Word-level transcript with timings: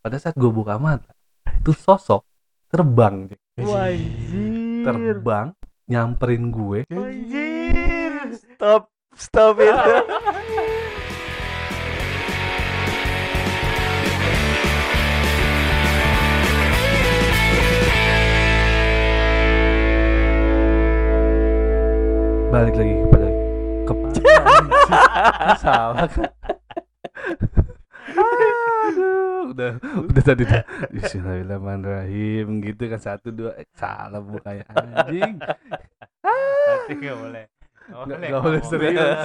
pada 0.00 0.16
saat 0.16 0.32
gue 0.32 0.48
buka 0.48 0.80
mata 0.80 1.12
itu 1.60 1.76
sosok 1.76 2.24
terbang. 2.72 3.28
Wajir. 3.60 4.80
terbang 4.80 5.52
nyamperin 5.84 6.48
gue. 6.48 6.88
Stop. 8.56 8.88
Stop 9.12 9.60
itu. 9.60 9.92
balik 22.50 22.74
lagi 22.74 22.94
kepada 22.98 23.28
salah 25.62 26.10
kan 26.10 26.26
Aduh, 28.10 29.54
udah 29.54 29.70
udah 30.06 30.22
tadi 30.22 30.42
tuh 30.46 30.62
Bismillahirrahmanirrahim 30.94 32.60
gitu 32.64 32.82
kan 32.90 33.00
satu 33.00 33.30
dua 33.30 33.54
eh, 33.58 33.66
salah 33.74 34.22
bukanya 34.22 34.64
anjing 34.74 35.38
Nanti 36.20 36.92
nggak 36.94 37.16
boleh. 37.18 37.44
nggak 37.90 38.42
boleh 38.42 38.62
serius 38.66 39.20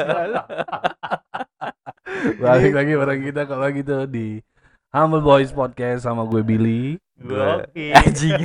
balik 2.41 2.73
lagi 2.73 2.93
bareng 2.97 3.21
kita 3.21 3.41
kalau 3.45 3.67
gitu 3.69 3.95
di 4.09 4.41
Humble 4.89 5.21
Boys 5.21 5.51
Podcast 5.53 6.07
sama 6.07 6.25
gue 6.25 6.41
Billy 6.41 6.97
Gokil. 7.15 7.95
Anjing. 7.95 8.43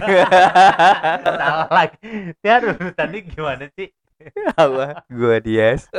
Salah 1.26 1.66
lagi. 1.74 1.98
Ya 2.38 2.62
tadi 2.94 3.18
gimana 3.26 3.66
sih? 3.74 3.90
Apa? 4.54 5.02
Gua 5.10 5.42
Dias. 5.42 5.90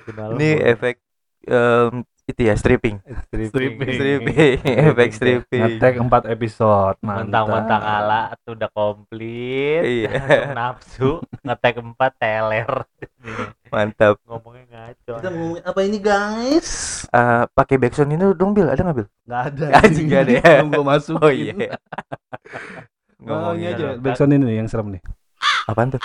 Kenal 0.00 0.28
Ini 0.32 0.50
gua. 0.54 0.66
efek 0.66 0.94
em, 1.44 1.92
itu 2.22 2.40
ya 2.40 2.54
stripping. 2.54 2.96
Stripping. 3.28 3.90
Stripping. 3.90 4.56
efek 4.88 5.10
stripping. 5.10 5.60
ngetek 5.76 5.94
empat 5.98 6.22
episode 6.26 6.94
mentang-mentang 7.02 7.82
mantap 7.82 7.98
ala 8.00 8.20
tuh 8.40 8.54
udah 8.54 8.70
komplit 8.70 9.82
Iya. 9.82 10.10
nafsu 10.56 11.18
ngetek 11.42 11.82
empat 11.82 12.12
teler 12.16 12.70
Mantap. 13.72 14.20
ngomongnya 14.22 14.64
ngaco 14.68 15.12
kita 15.18 15.28
ngomongin 15.30 15.64
apa 15.64 15.80
ini 15.82 15.98
guys 15.98 16.70
Eh, 17.08 17.44
pakai 17.50 17.76
backsound 17.76 18.08
ini 18.10 18.24
dong 18.32 18.52
Bil, 18.52 18.68
ada 18.68 18.80
nggak 18.80 18.96
Bil? 18.96 19.08
nggak 19.26 19.42
ada 19.52 19.64
Anjing, 19.80 20.06
nggak 20.08 20.22
ada 20.22 20.32
ya? 20.32 20.42
belum 20.56 20.68
gue 20.70 20.84
masukin 20.86 21.20
Oh 21.20 21.32
iya. 21.32 21.54
Ngomongin 23.18 23.66
aja 23.68 23.86
backsound 23.96 24.32
ini 24.32 24.44
nih 24.44 24.56
yang 24.58 24.68
serem 24.68 24.88
nih 24.90 25.02
apaan 25.66 25.94
tuh? 25.94 26.02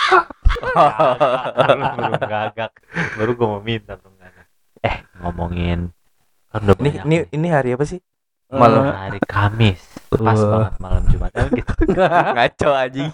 baru 1.98 2.14
gagak 2.18 2.70
baru 3.18 3.30
gue 3.34 3.48
mau 3.48 3.62
minta 3.62 3.94
eh 4.82 4.96
ngomongin. 5.20 5.90
Kan 6.48 6.60
udah 6.64 6.76
Ini 6.80 6.90
ini 7.04 7.16
ini 7.34 7.48
hari 7.50 7.74
apa 7.74 7.84
sih? 7.84 8.00
Malam. 8.48 8.88
hari 8.88 9.20
Kamis. 9.28 9.82
Pas 10.08 10.40
banget 10.40 10.74
malam 10.80 11.02
Jumat. 11.12 11.30
Eh, 11.36 11.48
gitu. 11.60 11.72
Ngaco 12.36 12.70
anjing. 12.72 13.12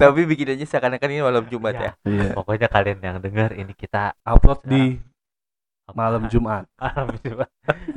Tapi 0.00 0.20
bikin 0.24 0.56
aja 0.56 0.64
seakan-akan 0.64 1.08
ini 1.12 1.20
malam 1.20 1.44
Jumat 1.52 1.74
ya. 1.76 1.92
iya. 2.08 2.32
Pokoknya 2.32 2.68
kalian 2.72 2.98
yang 3.04 3.16
dengar 3.20 3.52
ini 3.52 3.76
kita 3.76 4.16
upload 4.24 4.64
di 4.64 4.96
malam 5.92 6.32
Jumat. 6.32 6.64
Malam 6.80 7.12
Jumat. 7.20 7.50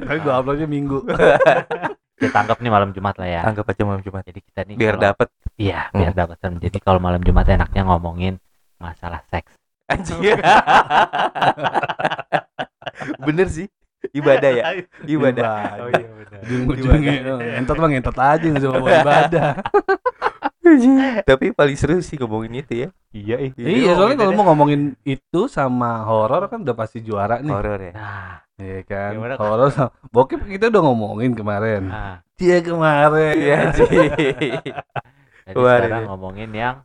Tapi 0.03 0.17
gue 0.19 0.33
uploadnya 0.33 0.67
minggu 0.67 1.07
kita 2.21 2.37
anggap 2.37 2.57
nih 2.57 2.69
malam 2.69 2.89
Jumat 2.91 3.15
lah 3.15 3.27
ya 3.27 3.41
Anggap 3.43 3.65
aja 3.65 3.81
malam 3.81 3.99
Jumat. 3.99 4.21
jadi 4.21 4.39
kita 4.39 4.59
nih 4.63 4.75
Biar 4.75 4.93
kalau- 4.93 5.05
dapet 5.09 5.27
Iya, 5.57 5.79
biar 5.91 6.13
dapat 6.15 6.37
serem. 6.37 6.57
Jadi 6.57 6.77
kalau 6.77 6.97
malam 6.97 7.19
Jumat 7.19 7.45
enaknya 7.45 7.81
ngomongin 7.83 8.37
masalah 8.77 9.21
seks. 9.27 9.53
anjing. 9.85 10.17
Bener 13.21 13.47
sih. 13.47 13.67
Ibadah 14.11 14.51
ya. 14.51 14.63
Ibadah. 15.03 15.53
Oh 15.79 15.89
iya 15.91 16.07
benar. 16.09 16.39
ujung-ujungnya 16.41 17.13
eh, 17.37 17.59
entot 17.59 17.77
mah 17.77 17.87
ngentot 17.87 18.17
aja 18.17 18.41
nggak 18.41 18.57
usah 18.57 18.69
ngomong 18.71 18.89
ibadah 18.97 19.51
Tapi 21.29 21.45
paling 21.51 21.75
seru 21.75 21.99
sih 21.99 22.17
ngomongin 22.17 22.53
itu 22.57 22.73
ya. 22.81 22.89
Iya, 23.11 23.35
iya. 23.51 23.65
iya 23.67 23.91
soalnya 23.93 24.17
kalau 24.19 24.33
mau 24.33 24.45
ngomongin 24.49 24.95
itu 25.03 25.45
sama 25.45 26.01
horor 26.01 26.47
kan 26.47 26.63
udah 26.63 26.73
pasti 26.73 27.03
juara 27.03 27.37
nih 27.37 27.51
Horor 27.51 27.79
ya. 27.83 27.93
Nah, 27.93 28.33
Iya 28.61 28.79
kan 28.85 29.11
Gimana, 29.17 29.33
horor 29.41 29.69
sama 29.73 29.89
bokep 30.13 30.45
kita 30.45 30.69
udah 30.69 30.81
ngomongin 30.85 31.33
kemarin 31.33 31.89
nah. 31.89 32.21
kemarin 32.37 33.33
Iya 33.37 33.59
sih. 33.73 34.09
Jadi 35.49 35.57
Waduh. 35.57 35.81
sekarang 35.81 36.05
ngomongin 36.13 36.51
yang 36.53 36.75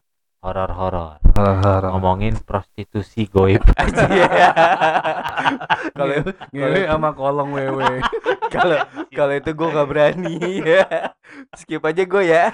horor-horor. 0.40 1.20
horor 1.36 1.82
Ngomongin 1.92 2.34
prostitusi 2.40 3.28
goib. 3.28 3.60
Anjing. 3.76 4.08
Kalau 5.96 6.14
ngewe 6.52 6.80
sama 6.88 7.10
kolong 7.16 7.50
wewe 7.56 8.00
kalau 8.54 8.78
kalau 9.10 9.32
itu 9.32 9.50
gue 9.52 9.68
nggak 9.68 9.88
berani 9.88 10.36
ya. 10.60 11.12
Skip 11.56 11.82
aja 11.82 12.02
gue 12.04 12.22
ya. 12.24 12.52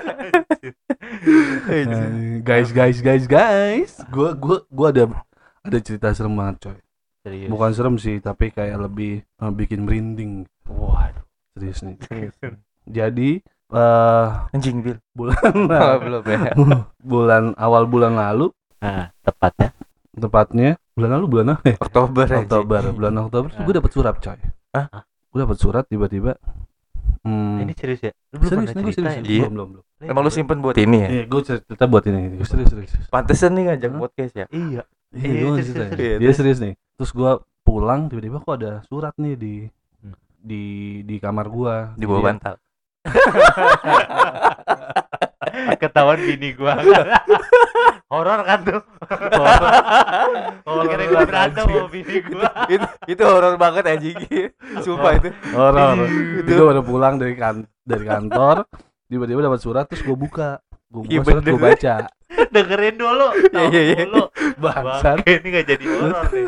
Guys 2.43 2.71
guys 2.71 2.99
guys 3.03 3.25
guys 3.27 3.93
gua 4.11 4.35
gua 4.35 4.59
gua 4.71 4.89
ada 4.95 5.05
ada 5.63 5.79
cerita 5.83 6.15
serem 6.15 6.35
banget 6.35 6.71
coy 6.71 6.79
Serius. 7.23 7.49
bukan 7.49 7.71
serem 7.71 7.97
sih 7.97 8.19
tapi 8.19 8.51
kayak 8.51 8.79
lebih 8.81 9.23
eh, 9.23 9.53
bikin 9.53 9.87
merinding 9.87 10.33
Waduh. 10.65 11.23
serius 11.55 11.81
nih 11.81 11.95
jadi 12.85 13.31
eh 13.73 14.29
Anjing 14.51 14.81
Bil. 14.81 14.99
bulan 15.13 15.55
Oh, 15.71 15.97
belum 15.99 16.23
ya. 16.25 16.53
bulan 17.15 17.45
awal 17.57 17.87
bulan 17.87 18.13
lalu 18.13 18.51
Nah, 18.79 19.15
tepatnya 19.23 19.71
tepatnya 20.13 20.71
bulan 20.93 21.11
lalu 21.15 21.27
bulan 21.31 21.47
apa 21.55 21.65
ya? 21.65 21.77
Oktober. 21.79 22.27
Oktober 22.27 22.83
bulan 22.91 23.15
Oktober 23.17 23.49
tuh 23.49 23.63
gue 23.63 23.75
dapet 23.79 23.91
surat 23.91 24.15
coy 24.15 24.39
Hah? 24.75 24.87
gue 25.31 25.39
dapet 25.39 25.57
surat 25.57 25.85
tiba-tiba 25.87 26.35
hmm, 27.23 27.63
ini 27.63 27.73
serius 27.73 28.03
ya? 28.03 28.13
Lu 28.29 28.37
belum 28.37 28.51
serius 28.51 28.67
pernah 28.67 28.75
nih 28.75 28.83
gue 28.83 28.93
cerita 28.93 29.09
serius 29.09 29.23
ya? 29.23 29.31
Iya. 29.31 29.41
belum 29.41 29.53
belum 29.55 29.69
belum 29.71 29.85
Emang 30.03 30.23
lu 30.27 30.31
simpen 30.31 30.59
buat 30.59 30.75
ini 30.75 30.99
ya? 30.99 31.09
Iya, 31.09 31.23
gue 31.25 31.41
cerita 31.47 31.85
buat 31.87 32.03
ini. 32.03 32.35
Gue 32.35 32.43
serius, 32.43 32.75
serius. 32.75 32.91
Pantesan 33.07 33.55
nih 33.55 33.71
ngajak 33.71 33.91
podcast 33.95 34.35
ya. 34.35 34.47
Iya. 34.51 34.83
Iya, 35.15 35.23
Iya, 35.23 35.31
gue 35.39 35.51
serius, 35.55 35.63
cerita. 35.63 35.79
serius, 35.79 35.95
serius. 35.95 36.19
Dia 36.19 36.33
serius 36.35 36.59
nih. 36.59 36.75
Terus 37.03 37.19
gue 37.19 37.35
pulang, 37.67 38.07
tiba-tiba 38.07 38.39
kok 38.39 38.63
ada 38.63 38.79
surat 38.87 39.11
nih 39.19 39.35
di 39.35 39.55
Hmm. 39.99 40.15
di 40.39 40.63
di 41.03 41.19
kamar 41.19 41.51
gua 41.51 41.99
Di 41.99 42.07
bawah 42.07 42.23
Dia- 42.23 42.29
bantal. 42.31 42.55
Ketahuan 45.83 46.23
bini 46.23 46.55
gua. 46.55 46.79
Horor 48.15 48.47
kan 48.47 48.59
tuh. 48.63 48.79
Oh, 50.63 50.87
kira 50.87 51.11
gua 51.11 51.27
berantem 51.27 51.67
sama 51.67 51.91
bini 51.91 52.23
gua. 52.23 52.71
itu 52.71 52.87
itu 53.11 53.23
horor 53.27 53.59
banget 53.59 53.83
anjing. 53.83 54.15
Sumpah 54.79 55.19
itu. 55.19 55.35
Horor. 55.51 56.07
Itu. 56.07 56.47
Itu 56.47 56.51
gue 56.55 56.67
baru 56.71 56.87
pulang 56.87 57.19
dari 57.19 57.35
kan 57.35 57.67
dari 57.83 58.07
kantor, 58.07 58.63
tiba-tiba 59.11 59.43
dapat 59.43 59.59
surat 59.59 59.91
terus 59.91 60.07
gue 60.07 60.15
buka. 60.15 60.63
Gue 60.93 61.25
surat 61.25 61.41
gue 61.41 61.51
bener. 61.51 61.65
baca. 61.73 61.95
Dengerin 62.55 62.97
dulu. 62.97 63.29
Iya, 63.47 63.65
iya, 63.67 63.83
iya. 63.83 63.97
Dulu. 64.05 64.23
Bangsat. 64.59 65.17
Ini 65.33 65.49
gak 65.51 65.67
jadi 65.67 65.85
horor 65.87 66.25
nih. 66.29 66.45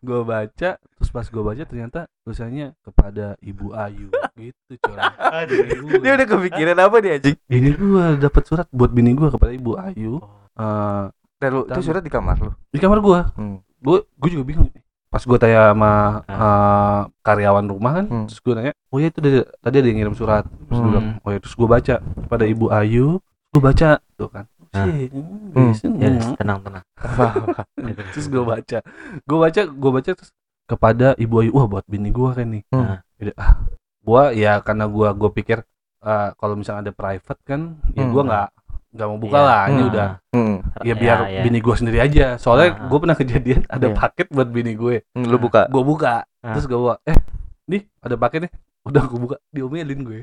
Gue 0.00 0.20
baca, 0.22 0.70
terus 0.78 1.10
pas 1.10 1.22
gue 1.24 1.42
baca 1.44 1.62
ternyata 1.64 2.00
tulisannya 2.20 2.74
kepada 2.80 3.34
Ibu 3.40 3.66
Ayu 3.72 4.08
gitu 4.36 4.72
coy. 4.80 4.94
Aduh. 4.96 5.58
Dia 5.98 6.12
udah 6.14 6.26
kepikiran 6.28 6.78
apa 6.78 6.96
nih 6.98 7.10
anjing? 7.16 7.36
Ini 7.44 7.68
gue 7.72 8.04
dapat 8.20 8.42
surat 8.44 8.66
buat 8.68 8.90
bini 8.90 9.10
gue 9.12 9.26
kepada 9.28 9.50
Ibu 9.50 9.72
Ayu. 9.76 10.22
Eh, 10.52 11.04
Dan 11.36 11.50
lu, 11.52 11.60
itu 11.64 11.80
surat 11.82 12.00
di 12.00 12.08
kamar 12.08 12.36
lu. 12.38 12.50
di 12.68 12.78
kamar 12.78 12.98
gue. 12.98 13.20
Hmm. 13.34 13.58
gue 13.80 13.96
gue 14.04 14.30
juga 14.30 14.44
bingung 14.44 14.68
pas 15.08 15.18
gue 15.18 15.34
tanya 15.34 15.72
sama 15.72 15.92
eh, 16.22 17.00
karyawan 17.18 17.64
rumah 17.64 17.92
kan 17.94 18.04
Hmm. 18.04 18.24
terus 18.28 18.38
gue 18.38 18.52
nanya 18.52 18.72
oh 18.86 19.00
ya 19.00 19.08
itu 19.08 19.18
dari- 19.18 19.48
tadi 19.58 19.74
ada 19.74 19.86
yang 19.88 19.98
ngirim 19.98 20.14
surat 20.14 20.44
terus 20.44 20.68
gue 20.70 20.78
Hmm. 20.78 20.90
bilang 20.92 21.06
oh 21.18 21.30
ya 21.30 21.38
terus 21.38 21.54
gue 21.54 21.64
baca 21.66 21.94
pada 22.28 22.44
ibu 22.44 22.68
Ayu 22.68 23.18
gue 23.50 23.60
baca 23.60 23.88
tuh 24.14 24.30
kan 24.30 24.46
Ah. 24.70 24.86
Sih, 24.86 25.10
Hmm. 25.10 25.74
Ya, 25.98 26.14
hmm. 26.14 26.38
tenang 26.38 26.62
tenang. 26.62 26.84
terus 28.14 28.26
gue 28.26 28.38
baca 28.40 28.78
gue 29.20 29.38
baca 29.40 29.60
gue 29.66 29.90
baca 29.92 30.10
terus 30.14 30.30
kepada 30.64 31.18
ibu 31.18 31.42
Ayu 31.42 31.50
wah 31.50 31.66
buat 31.66 31.82
bini 31.84 32.08
gue 32.08 32.30
kan 32.30 32.46
nih 32.48 32.62
Hmm. 32.70 33.02
Jadi, 33.18 33.34
ah 33.34 33.66
gue 34.00 34.22
ya 34.38 34.62
karena 34.62 34.86
gue 34.86 35.08
gue 35.10 35.30
pikir 35.32 35.58
eh, 36.00 36.28
kalau 36.32 36.54
misalnya 36.54 36.86
ada 36.86 36.94
private 36.94 37.40
kan 37.42 37.82
ya 37.90 38.00
Hmm. 38.00 38.14
gue 38.14 38.22
nggak 38.22 38.48
nggak 38.90 39.06
mau 39.08 39.18
buka 39.18 39.34
Iya. 39.34 39.42
lah 39.44 39.62
ini 39.66 39.74
Hmm. 39.76 39.90
udah 39.90 40.08
Hmm. 40.30 40.56
ya 40.80 40.94
biar 40.94 41.18
ya. 41.28 41.42
bini 41.42 41.58
gue 41.58 41.74
sendiri 41.74 41.98
aja 42.00 42.26
soalnya 42.36 42.68
Ah. 42.70 42.86
gue 42.86 42.98
pernah 43.00 43.16
kejadian 43.16 43.62
ada 43.66 43.86
Iya. 43.88 43.96
paket 43.96 44.26
buat 44.28 44.48
bini 44.48 44.72
gue 44.72 45.02
Hmm, 45.10 45.26
Lu 45.26 45.36
buka. 45.36 45.66
gue 45.66 45.82
buka 45.82 46.22
Ah. 46.38 46.54
terus 46.54 46.64
gue 46.64 46.78
bawa 46.78 47.02
eh 47.04 47.18
nih 47.66 47.90
ada 47.98 48.14
paket 48.14 48.46
nih 48.46 48.52
udah 48.80 49.02
gue 49.04 49.18
buka 49.18 49.36
diomelin 49.50 50.00
gue 50.00 50.20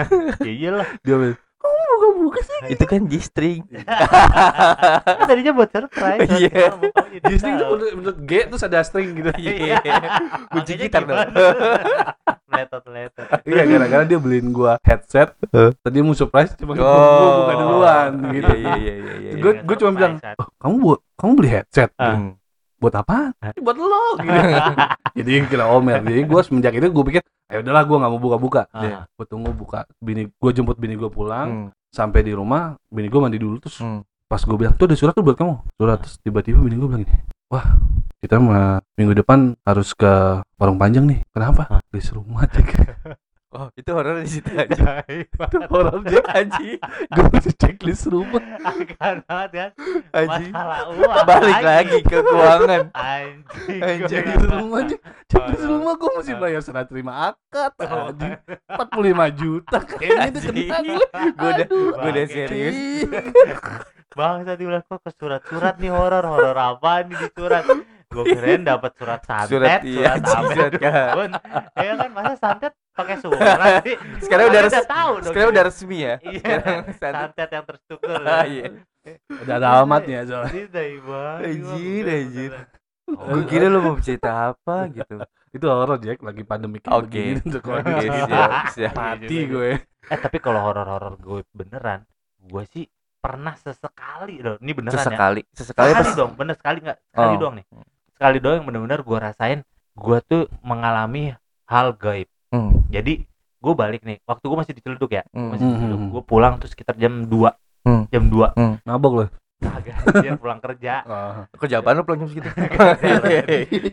Ya 0.44 0.52
iyalah. 0.52 0.86
diomelin 1.00 1.40
kamu 2.06 2.22
buka 2.22 2.40
sih 2.40 2.58
Itu 2.70 2.84
kan 2.84 3.00
G-string. 3.04 3.60
Kan 5.18 5.26
tadinya 5.26 5.52
buat 5.52 5.68
surprise. 5.68 6.30
Iya. 6.30 6.78
Di 7.18 7.34
string 7.34 7.54
tuh 7.56 7.66
menurut, 7.68 7.92
menurut 7.94 8.18
G 8.22 8.32
terus 8.46 8.62
ada 8.62 8.78
string 8.80 9.10
gitu 9.12 9.30
Iya. 9.34 9.76
Kunci 10.54 10.72
gitar 10.76 11.02
dong. 11.02 11.18
Meletot 12.46 12.82
meletot. 12.86 13.26
iya 13.42 13.62
gara-gara 13.64 14.02
dia 14.02 14.16
beliin 14.16 14.48
gue 14.48 14.72
headset 14.80 15.34
tadi 15.82 15.98
mau 15.98 16.14
surprise 16.14 16.54
cuma 16.54 16.72
gue 16.72 16.82
Oh. 16.82 17.42
buka 17.42 17.54
duluan 17.54 18.10
gitu 18.30 18.52
Iya 18.54 18.72
iya 18.72 18.94
iya 18.94 18.94
iya. 18.94 19.12
iya. 19.18 19.32
gue 19.36 19.52
gue 19.60 19.76
cuma 19.76 19.90
bilang 19.92 20.14
oh, 20.22 20.48
kamu 20.56 20.74
buat 20.78 21.00
kamu 21.16 21.30
beli 21.34 21.50
headset. 21.52 21.90
Hmm. 21.98 22.38
buat 22.76 22.92
apa? 22.94 23.32
buat 23.56 23.72
lo. 23.74 24.20
Gitu. 25.16 25.24
Jadi 25.24 25.48
kira 25.48 25.64
Omer. 25.66 26.04
Jadi 26.04 26.22
gue 26.22 26.40
semenjak 26.44 26.76
itu 26.76 26.86
gue 26.86 27.04
pikir, 27.06 27.22
ya 27.48 27.64
udahlah 27.64 27.82
gue 27.82 27.96
nggak 27.96 28.12
mau 28.12 28.20
buka-buka. 28.20 28.62
Iya. 28.70 28.96
Ah, 29.00 29.04
Gue 29.10 29.24
tunggu 29.24 29.48
buka. 29.50 29.88
Bini 29.96 30.28
gue 30.28 30.50
jemput 30.52 30.76
bini 30.76 30.92
gue 30.92 31.08
pulang. 31.08 31.48
Hmm. 31.48 31.68
Sampai 31.96 32.20
di 32.20 32.36
rumah, 32.36 32.76
bini 32.92 33.08
gue 33.08 33.16
mandi 33.16 33.40
dulu 33.40 33.56
terus 33.56 33.80
Hmm. 33.80 34.04
pas 34.28 34.36
gue 34.36 34.52
bilang 34.52 34.76
tuh 34.76 34.84
ada 34.84 34.96
surat 35.00 35.16
tuh 35.16 35.24
buat 35.24 35.32
kamu. 35.40 35.54
Surat 35.80 35.96
terus 36.04 36.20
tiba-tiba 36.20 36.60
bini 36.60 36.76
gue 36.76 36.88
bilang 36.92 37.02
gini, 37.08 37.16
wah 37.48 37.64
kita 38.20 38.36
mah 38.36 38.84
minggu 39.00 39.16
depan 39.16 39.56
harus 39.64 39.96
ke 39.96 40.12
warung 40.60 40.76
panjang 40.76 41.08
nih. 41.08 41.24
Kenapa? 41.32 41.62
Hah? 41.72 41.80
List 41.96 42.12
rumah 42.12 42.44
cek. 42.44 42.68
Oh, 43.54 43.70
itu 43.78 43.90
horor 43.94 44.18
di 44.18 44.26
situ 44.26 44.50
aja. 44.58 45.06
Banget. 45.06 45.70
Horor 45.70 46.02
cek. 46.02 46.24
Anjing. 46.34 46.78
Gue 47.14 47.26
mesti 47.30 47.52
cek 47.54 47.76
list 47.86 48.10
rumah. 48.10 48.42
Akan 48.66 49.22
banget 49.22 49.50
kan. 49.54 49.70
Anjing. 50.10 50.50
Masalah 50.50 50.80
uang. 50.90 51.24
Balik 51.30 51.54
anjing. 51.54 51.66
lagi 51.70 51.98
ke 52.02 52.18
keuangan. 52.26 52.84
Anjing. 52.90 53.80
Anjing. 53.86 54.10
Cek 54.10 54.24
list 54.26 54.46
rumah 54.50 54.80
cek. 54.90 55.00
Cek 55.30 55.44
list 55.54 55.66
rumah 55.70 55.92
gue 55.94 56.10
mesti 56.18 56.32
bayar 56.34 56.60
serah 56.66 56.84
terima 56.90 57.12
akad. 57.30 57.72
Anjing. 57.78 58.34
45 58.66 59.40
juta 59.40 59.78
kayaknya 59.94 60.26
itu 60.26 60.38
kena 60.42 60.78
gue. 60.82 61.06
Gue 61.14 61.50
udah 61.54 61.66
gue 61.70 62.10
udah 62.10 62.26
serius. 62.26 62.76
Bang 64.16 64.42
tadi 64.42 64.62
bilang 64.66 64.82
kok 64.82 65.06
ke 65.06 65.10
surat-surat 65.14 65.76
nih 65.78 65.92
horor 65.92 66.24
horor 66.24 66.56
apa 66.56 67.04
nih 67.04 67.14
di 67.20 67.28
surat 67.36 67.62
gue 68.06 68.24
kirain 68.24 68.62
dapat 68.64 68.96
surat 68.96 69.20
santet 69.28 69.50
Surat 69.52 69.80
surat, 69.84 69.84
iya, 69.84 70.12
surat 70.24 70.72
kah. 70.78 71.06
Bun, 71.12 71.30
ya 71.76 71.92
kan 72.00 72.10
masa 72.16 72.34
santet 72.40 72.72
pakai 72.96 73.16
surat 73.20 73.84
sih 73.84 73.96
Sekarang 74.24 74.46
udah 74.48 74.60
res- 74.62 74.88
tahu 74.88 75.12
dong 75.18 75.26
Sekarang 75.28 75.46
ini. 75.46 75.54
udah 75.54 75.64
resmi 75.64 75.98
ya. 76.00 76.14
iya 76.18 76.56
santet. 77.00 77.48
yang 77.48 77.64
terstruktur 77.64 78.16
Ah, 78.26 78.44
iya. 78.44 78.66
Udah 79.38 79.54
ada 79.54 79.68
alamatnya 79.72 80.24
soalnya. 80.24 80.50
Ini 80.50 80.64
dari 80.66 80.96
bang 80.98 81.38
Anjir, 81.38 82.04
anjir. 82.08 82.52
Oh, 83.06 83.22
Gue 83.30 83.42
kira 83.46 83.66
lu 83.66 83.78
mau 83.78 83.94
cerita 83.96 84.50
apa 84.50 84.90
gitu. 84.90 85.22
Itu 85.48 85.66
horor 85.66 85.96
Jack 85.96 86.18
lagi 86.20 86.42
pandemi 86.42 86.80
kayak 86.80 86.96
Oke. 86.96 87.06
begini 87.06 87.38
untuk 87.40 87.62
Oke, 87.62 87.86
kondisi 87.86 88.08
siap, 88.18 88.50
gitu. 88.50 88.72
siap. 88.74 88.94
Mati 88.94 89.36
gue. 89.46 89.70
eh 90.06 90.18
tapi 90.18 90.38
kalau 90.38 90.60
horor-horor 90.60 91.14
gue 91.16 91.42
beneran 91.50 92.02
gue 92.40 92.62
sih 92.68 92.86
pernah 93.16 93.54
sesekali 93.54 94.38
loh 94.38 94.54
ini 94.56 94.70
beneran 94.70 94.94
ya 94.94 95.02
Sesekali, 95.02 95.42
sesekali 95.50 95.90
dong 96.14 96.32
bener 96.34 96.54
sekali 96.54 96.78
nggak 96.78 96.98
sekali 97.04 97.26
Oh. 97.28 97.40
doang 97.40 97.54
nih 97.58 97.66
sekali 98.14 98.36
doang 98.38 98.56
yang 98.56 98.66
bener-bener 98.66 99.00
gue 99.02 99.18
rasain 99.18 99.58
gue 99.92 100.18
tuh 100.22 100.46
mengalami 100.62 101.34
hal 101.66 101.90
gaib 101.92 102.30
Hmm, 102.56 102.70
jadi 102.88 103.12
gue 103.56 103.74
balik 103.74 104.00
nih 104.00 104.18
waktu 104.22 104.42
gue 104.42 104.56
masih 104.56 104.72
di 104.72 104.80
Ciledug 104.80 105.10
ya 105.10 105.22
hmm, 105.26 105.48
masih 105.50 105.60
di 105.60 105.68
Hmm, 105.68 105.80
Ciledug 105.82 106.00
hmm, 106.00 106.10
gue 106.10 106.22
pulang 106.24 106.54
tuh 106.56 106.66
sekitar 106.66 106.96
jam 106.96 107.22
2 107.22 107.28
Hmm. 107.84 108.02
jam 108.08 108.24
2 108.26 108.82
Mabok 108.82 109.12
loh. 109.14 109.28
agak 109.58 109.96
anjir 110.04 110.36
pulang 110.36 110.58
kerja 110.58 111.00
Ah. 111.08 111.48
Kerja 111.50 111.80
apaan 111.80 111.96
lu 111.96 112.04
pulang 112.04 112.20
jam 112.20 112.28
segitu? 112.28 112.48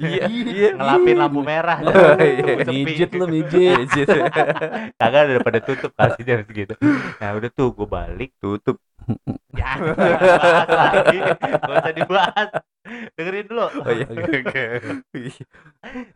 Iya. 0.03 0.27
Iya. 0.27 0.69
ngelapin 0.73 1.15
lampu 1.15 1.39
merah 1.39 1.77
Oh, 1.79 2.17
iya. 2.17 2.67
Mijit 2.67 3.11
lu 3.11 3.25
mijit. 3.25 3.87
Kagak 4.99 5.21
ada 5.23 5.39
pada 5.39 5.59
tutup 5.59 5.91
kasih 5.93 6.23
jam 6.23 6.39
segitu 6.41 6.75
nah 7.15 7.31
udah 7.31 7.49
tuh 7.49 7.71
gue 7.71 7.85
balik 7.85 8.31
Tutup. 8.37 8.75
ya 9.51 9.75
bahas 9.93 10.67
lagi 10.69 11.17
gak 11.19 11.67
usah 11.69 11.93
dibahas 11.93 12.49
dengerin 13.11 13.45
dulu. 13.45 13.65
Oh 13.67 13.89
iya. 13.89 14.07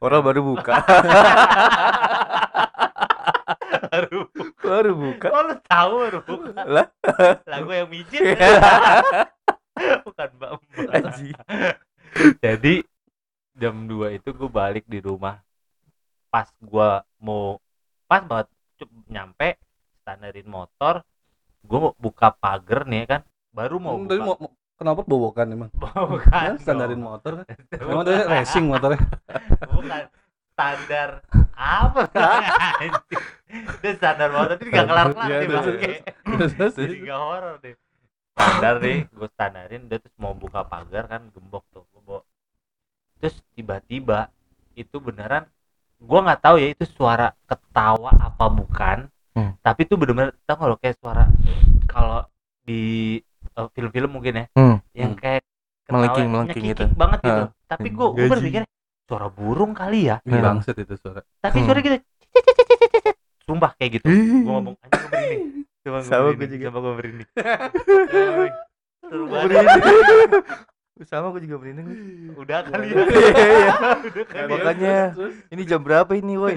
Orang 0.03 0.21
baru 0.23 0.41
buka. 0.45 0.73
baru 3.87 4.19
baru 4.59 4.91
buka. 4.93 5.27
lu 5.31 5.55
tahu 5.63 5.93
baru 6.01 6.19
buka? 6.23 6.49
Lah. 6.65 6.87
lagu 7.45 7.69
yang 7.71 7.89
mijit. 7.89 8.21
Bukan 9.77 10.29
mbak 10.41 10.51
mbak. 10.57 10.89
Jadi 12.41 12.81
jam 13.53 13.85
2 13.85 14.17
itu 14.17 14.29
gue 14.31 14.49
balik 14.49 14.85
di 14.89 14.97
rumah. 14.97 15.37
Pas 16.27 16.49
gua 16.57 17.05
mau 17.17 17.57
pas 18.05 18.21
banget. 18.21 18.47
Nyampe 19.05 19.57
standarin 20.01 20.45
motor. 20.45 21.01
Gue 21.61 21.79
mau 21.79 21.93
buka 21.95 22.31
pagar 22.31 22.85
nih 22.85 23.05
kan. 23.05 23.21
Baru 23.49 23.77
mau 23.77 23.97
Hmm, 23.97 24.09
buka. 24.09 24.23
mau- 24.23 24.53
kenapa 24.77 25.01
bobokan 25.01 25.47
emang? 25.49 25.69
bukan 25.73 26.21
Kan 26.23 26.55
standarin 26.57 26.95
dong. 26.95 27.09
motor 27.09 27.31
kan. 27.41 27.45
Emang 27.81 28.03
tadi 28.03 28.21
racing 28.23 28.65
motornya. 28.65 29.01
bukan 29.67 30.03
standar 30.53 31.09
apa. 31.51 32.01
Dia 33.81 33.91
standar 33.95 34.29
motor 34.29 34.55
ini 34.57 34.69
gak 34.69 34.85
kelar 34.85 35.07
kelar 35.09 35.27
Iya, 35.27 35.37
nih 35.37 35.47
terus, 35.47 35.65
bangke 35.65 35.93
Terus, 36.27 36.51
terus, 36.53 36.73
jadi 36.75 36.93
gak 37.01 37.19
horor 37.19 37.55
deh 37.57 37.75
standar 38.29 38.73
nih 38.77 38.97
gue 39.09 39.29
standarin 39.31 39.81
dia 39.83 39.97
terus 39.97 40.13
mau 40.15 40.29
buka 40.31 40.61
pagar 40.61 41.09
kan 41.09 41.25
gembok 41.31 41.65
tuh 41.71 41.81
bawa 41.97 42.21
terus 43.17 43.33
tiba-tiba 43.51 44.29
itu 44.73 45.01
beneran 45.01 45.49
gue 45.97 46.19
nggak 46.21 46.37
tahu 46.39 46.61
ya 46.61 46.69
itu 46.69 46.85
suara 46.85 47.33
ketawa 47.43 48.13
apa 48.13 48.45
bukan 48.47 49.09
Hmm. 49.33 49.53
tapi 49.61 49.85
itu 49.85 49.93
bener-bener 49.93 50.33
tau 50.43 50.65
lo 50.65 50.77
kayak 50.77 50.97
suara 50.97 51.29
kalau 51.85 52.25
di 52.61 53.21
film-film 53.67 54.09
mungkin 54.11 54.33
ya 54.35 54.45
Hmm. 54.53 54.77
yang 54.93 55.13
Hmm. 55.13 55.19
kayak 55.19 55.41
Melengking- 55.87 56.27
melengking 56.27 56.65
gitu. 56.67 56.85
banget 56.93 57.19
gitu 57.21 57.41
Heeh. 57.41 57.47
tapi 57.65 57.87
gue 57.89 58.07
gue 58.11 58.27
berpikir 58.27 58.63
suara 59.03 59.27
burung 59.27 59.71
kali 59.71 59.99
ya 60.05 60.19
Ih, 60.21 60.35
Bangset 60.37 60.75
itu 60.75 60.95
suara. 60.95 61.23
tapi 61.39 61.57
Hmm. 61.57 61.65
suara 61.65 61.79
gitu 61.79 61.97
sumpah 63.41 63.71
kayak 63.73 63.91
gitu 63.95 64.05
gue 64.05 64.19
ngomong 64.45 64.75
anjing 64.77 64.99
gue 64.99 65.09
merinding 65.09 65.43
Coba 65.79 65.97
gue 65.97 66.05
Sama 66.05 66.29
gue 66.29 66.47
juga. 66.49 66.63
coba 66.67 66.77
gue 66.77 66.93
merinding 66.93 67.29
Seru 68.99 69.23
banget. 69.25 69.55
Sama 71.07 71.27
gue 71.29 71.41
juga 71.45 71.55
merinding. 71.57 71.87
udah 72.35 72.59
kali 72.65 72.85
ya 72.85 72.95
Iya, 72.97 73.05
iya. 73.31 73.73
udah 74.09 74.25
kali 74.25 74.41
ya 74.41 74.47
Makanya 74.51 74.97
ini 75.47 75.61
jam 75.63 75.79
berapa 75.79 76.11
ini, 76.11 76.33
woi? 76.35 76.55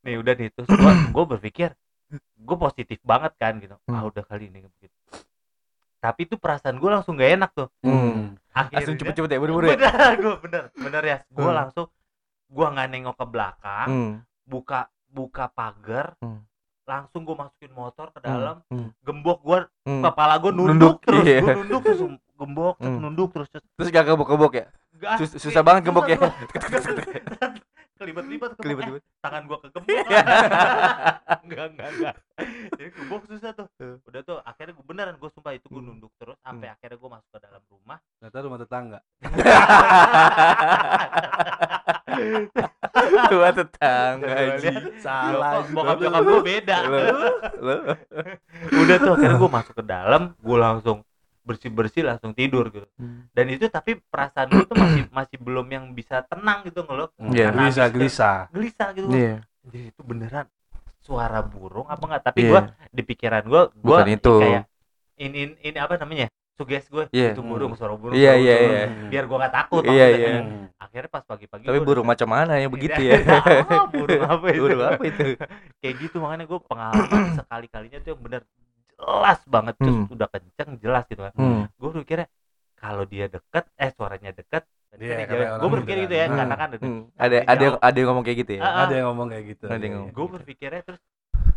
Nih 0.00 0.14
udah 0.16 0.32
nih 0.32 0.48
terus 0.48 0.68
gua 1.10 1.24
berpikir 1.26 1.74
gue 2.10 2.56
positif 2.58 2.98
banget 3.02 3.32
kan 3.36 3.56
gitu 3.56 3.76
ah 3.76 4.00
Hmm. 4.00 4.08
udah 4.08 4.24
kali 4.24 4.48
ini 4.48 4.64
begitu 4.64 4.96
tapi 5.98 6.24
itu 6.24 6.34
perasaan 6.34 6.76
gue 6.76 6.88
langsung 6.88 7.14
gak 7.14 7.32
enak 7.34 7.50
tuh 7.52 7.68
Hmm. 7.80 8.38
akhirnya 8.50 8.86
Langsung 8.86 8.96
cepet-cepet 8.96 9.30
ya, 9.30 9.38
buru-buru 9.38 9.66
ya. 9.66 9.74
bener 9.74 9.90
gue 10.22 10.34
bener 10.40 10.62
bener 10.72 11.02
ya 11.04 11.18
gue 11.24 11.42
Hmm. 11.44 11.58
langsung 11.58 11.86
gue 12.48 12.66
nggak 12.66 12.88
nengok 12.88 13.14
ke 13.14 13.26
belakang 13.26 13.86
Hmm. 13.86 14.12
buka 14.42 14.80
buka 15.06 15.44
pagar 15.48 16.16
Hmm. 16.18 16.40
langsung 16.84 17.20
gue 17.22 17.34
masukin 17.34 17.68
motor 17.70 18.08
ke 18.08 18.18
dalam 18.18 18.64
Hmm. 18.66 18.88
gembok 19.02 19.38
gue 19.42 19.58
Hmm. 19.84 20.00
kepala 20.02 20.38
gue 20.38 20.50
nunduk, 20.50 20.72
Nunduk, 20.72 20.96
terus 21.02 21.24
iya. 21.26 21.40
gue 21.42 21.52
nunduk 21.54 21.80
terus 21.82 22.00
gembok 22.32 22.74
terus 22.78 22.88
Hmm. 22.90 23.02
nunduk 23.02 23.28
terus 23.30 23.48
terus 23.50 23.64
Terus 23.74 23.88
gak 23.90 24.04
kebok-kebok 24.06 24.52
ya? 24.54 24.66
Gak, 24.96 25.14
Sus- 25.20 25.36
susah 25.38 25.60
banget 25.60 25.82
gembok 25.84 26.06
ya. 26.06 26.16
kelibet-libet. 27.98 28.54
Kelibet-libet. 28.56 29.02
tangan 29.18 29.42
gua 29.44 29.58
ke 29.58 29.68
gembok 29.68 29.90
enggak 31.48 31.66
enggak 31.70 31.88
enggak 31.90 32.14
jadi 32.70 32.88
gembok 32.90 33.22
susah 33.26 33.50
tuh 33.52 33.66
udah 34.04 34.20
tuh 34.22 34.38
akhirnya 34.42 34.72
gua 34.72 34.86
beneran 34.86 35.16
gua 35.16 35.30
sumpah 35.30 35.52
itu 35.52 35.66
gua 35.66 35.80
nunduk 35.80 36.12
terus 36.14 36.36
sampai 36.38 36.68
akhirnya 36.68 36.96
gua 36.96 37.10
masuk 37.14 37.30
ke 37.30 37.40
dalam 37.40 37.62
rumah 37.66 37.98
Ternyata 38.14 38.38
rumah 38.40 38.58
tetangga. 38.58 38.98
Tua 43.28 43.48
tetangga 43.50 44.26
aja. 44.28 44.70
Salah. 44.98 45.62
bokap- 45.62 45.70
bokap 45.72 45.96
nyokap 45.98 46.22
gua 46.24 46.40
beda 46.42 46.76
Lo, 46.82 46.98
lo. 47.58 47.76
udah 48.76 48.96
tuh 48.98 49.12
akhirnya 49.14 49.36
gua 49.36 49.50
masuk 49.52 49.74
ke 49.74 49.84
dalam 49.84 50.22
gua 50.38 50.58
langsung 50.64 50.98
bersih 51.40 51.70
bersih 51.70 52.02
langsung 52.04 52.32
tidur 52.32 52.68
gitu 52.68 52.84
dan 53.32 53.46
itu 53.48 53.64
tapi 53.68 53.96
perasaan 54.02 54.50
gua 54.50 54.64
tuh 54.64 54.76
masih 54.76 55.02
masih 55.16 55.36
belum 55.38 55.66
yang 55.66 55.84
bisa 55.90 56.20
tenang 56.22 56.60
gitu 56.62 56.82
ngeluh 56.82 57.08
Iya. 57.30 57.48
Karena 57.48 57.62
Gelisah, 57.64 57.86
gelisah. 57.88 58.38
gelisah 58.50 58.88
gitu 58.92 59.06
Iya. 59.08 59.36
jadi 59.64 59.78
itu 59.88 60.00
beneran 60.02 60.44
suara 61.08 61.40
burung 61.40 61.86
apa 61.86 62.02
enggak 62.04 62.22
tapi 62.22 62.38
Iya. 62.38 62.50
gua 62.50 62.60
di 62.86 63.02
pikiran 63.02 63.42
gua 63.42 63.62
gua 63.74 63.98
Bukan 63.98 64.08
itu. 64.12 64.34
kayak 64.36 64.62
ini 65.16 65.38
ini, 65.58 65.78
apa 65.78 65.96
namanya 65.96 66.28
suges 66.54 66.84
gue 66.86 67.06
Iya. 67.10 67.32
itu 67.32 67.40
burung 67.40 67.72
suara 67.72 67.94
burung 67.94 68.12
Iya, 68.12 68.34
suara 68.34 68.38
iya, 68.38 68.54
burung. 68.54 68.74
iya. 68.74 68.86
biar 69.08 69.24
gua 69.24 69.36
nggak 69.38 69.54
takut 69.56 69.82
Iya, 69.82 69.88
maksudnya. 69.88 70.18
iya. 70.20 70.38
Hmm. 70.38 70.66
akhirnya 70.78 71.10
pas 71.10 71.24
pagi-pagi 71.24 71.64
Tapi 71.64 71.78
burung 71.80 72.02
udah- 72.02 72.12
macam 72.12 72.28
mana 72.28 72.52
ya 72.54 72.68
begitu 72.68 73.00
Iya, 73.00 73.12
ya? 73.16 73.38
ah, 73.72 73.86
burung 73.88 74.22
apa 74.22 74.46
itu 74.48 74.60
Burung 74.60 74.82
apa 74.84 75.02
itu? 75.02 75.24
kayak 75.78 75.94
gitu 75.98 76.16
makanya 76.18 76.44
gue 76.44 76.60
pengalaman 76.60 77.08
sekali 77.40 77.66
kalinya 77.66 77.98
tuh 77.98 78.10
yang 78.10 78.20
bener 78.20 78.42
jelas 78.90 79.40
banget 79.44 79.74
terus 79.76 79.96
Hmm. 79.96 80.06
udah 80.10 80.28
kenceng 80.28 80.70
jelas 80.76 81.04
gitu 81.06 81.22
kan 81.22 81.32
Hmm. 81.34 81.62
gue 81.70 81.88
berpikirnya 81.88 82.28
kalau 82.74 83.02
dia 83.04 83.26
deket 83.26 83.64
eh 83.74 83.90
suaranya 83.90 84.30
deket 84.30 84.62
Iya, 84.90 85.28
gue 85.58 85.70
berpikir 85.70 85.96
gitu 86.08 86.14
ya 86.14 86.26
Hmm. 86.26 86.36
karena 86.36 86.54
kan 86.56 86.68
Hmm. 86.76 87.02
Ada 87.14 87.36
ada 87.44 87.62
yang 87.62 87.76
ada 87.78 87.96
yang 87.96 88.08
ngomong 88.08 88.24
kayak 88.24 88.38
gitu 88.40 88.52
ya? 88.56 88.60
Ah, 88.60 88.72
Ada 88.82 88.94
yang 88.94 89.06
ngomong 89.08 89.26
kayak 89.28 89.44
gitu. 89.46 89.64
Ada 89.64 89.74
yang 89.76 89.82
Iya, 89.84 89.96
ngomong. 90.00 90.14
gue 90.14 90.26
berpikirnya 90.34 90.82
terus 90.82 91.00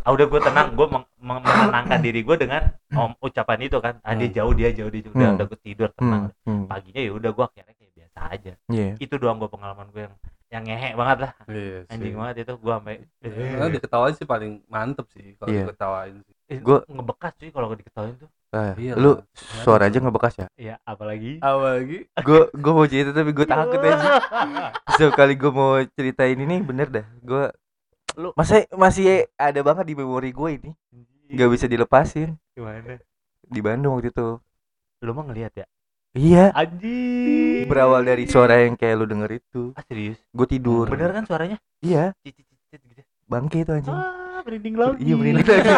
ah 0.02 0.12
udah 0.12 0.26
gue 0.26 0.40
tenang 0.42 0.68
gue 0.74 0.88
meng- 0.88 1.10
menenangkan 1.16 2.00
diri 2.02 2.22
gue 2.22 2.36
dengan 2.36 2.62
om 2.92 3.14
ucapan 3.20 3.60
itu 3.62 3.78
kan 3.78 4.02
ah 4.02 4.14
dia 4.14 4.28
Hmm. 4.28 4.36
jauh 4.36 4.54
dia 4.54 4.70
jauh 4.72 4.90
dia 4.90 5.02
jauh. 5.02 5.14
udah 5.14 5.24
Hmm. 5.24 5.38
udah 5.38 5.46
gue 5.48 5.60
tidur 5.62 5.90
tenang 5.92 6.24
Hmm. 6.42 6.52
Hmm. 6.52 6.66
paginya 6.66 7.02
ya 7.02 7.12
udah 7.14 7.32
gue 7.32 7.46
akhirnya 7.46 7.74
kayak 7.74 7.92
biasa 7.94 8.20
aja 8.28 8.54
Iya. 8.68 8.90
itu 8.98 9.16
doang 9.16 9.38
gue 9.38 9.48
pengalaman 9.48 9.88
gue 9.90 10.02
yang 10.02 10.16
yang 10.52 10.64
ngehe 10.66 10.90
banget 10.94 11.18
lah 11.22 11.32
Iya 11.46 11.78
sih. 11.82 11.92
anjing 11.92 12.14
banget 12.14 12.36
itu 12.40 12.54
gue 12.58 12.74
sampai 12.74 12.96
Karena 13.22 13.68
diketawain 13.70 14.14
sih 14.14 14.28
paling 14.28 14.52
mantep 14.68 15.06
sih 15.10 15.26
kalau 15.36 15.50
Iya. 15.50 15.62
diketawain 15.64 16.16
sih. 16.20 16.36
Eh, 16.50 16.60
Gua- 16.60 16.84
ngebekas 16.84 17.32
cuy 17.38 17.50
kalau 17.50 17.68
diketawain 17.72 18.16
tuh 18.18 18.30
Ah, 18.52 18.76
Iya 18.76 19.00
lu 19.00 19.16
lah. 19.16 19.24
suara 19.64 19.88
aja 19.88 19.96
ngebekas 19.98 20.36
ya 20.36 20.48
Iya, 20.60 20.76
apalagi 20.84 21.40
Apalagi 21.40 22.04
gue 22.20 22.42
gue 22.52 22.74
mau 22.76 22.84
cerita 22.84 23.16
tapi 23.16 23.32
gue 23.32 23.48
takut 23.48 23.80
aja 23.88 24.08
sekali 24.92 25.40
gue 25.40 25.52
mau 25.52 25.80
ceritain 25.96 26.36
ini 26.36 26.60
bener 26.60 26.92
dah 26.92 27.06
gue 27.24 27.48
Lu- 28.20 28.36
masa 28.36 28.68
masih 28.76 29.24
ada 29.40 29.60
banget 29.64 29.88
di 29.88 29.96
memori 29.96 30.30
gue 30.30 30.50
ini 30.52 30.70
nggak 31.32 31.48
bisa 31.50 31.66
dilepasin 31.66 32.36
gimana? 32.52 33.00
di 33.42 33.60
Bandung 33.60 33.96
waktu 33.96 34.12
itu 34.12 34.36
Lu 35.00 35.16
mah 35.16 35.26
ngelihat 35.26 35.56
ya? 35.56 35.66
iya 36.12 36.52
Anjing. 36.52 37.72
berawal 37.72 38.04
dari 38.04 38.28
suara 38.28 38.60
yang 38.62 38.76
kayak 38.76 39.00
lu 39.00 39.08
denger 39.08 39.32
itu 39.40 39.72
Ah, 39.74 39.84
serius? 39.88 40.20
gue 40.28 40.44
tidur 40.46 40.92
Bener 40.92 41.16
kan 41.16 41.24
suaranya? 41.24 41.56
iya 41.80 42.12
Cicit 42.20 42.44
cicit 42.44 42.84
gitu. 42.84 43.02
Bangke 43.32 43.64
itu 43.64 43.72
anjing 43.72 43.96
Ah, 43.96 44.44
merinding 44.44 44.76
lagi. 44.76 45.00
iya 45.00 45.16
merinding 45.16 45.48
lagi 45.48 45.70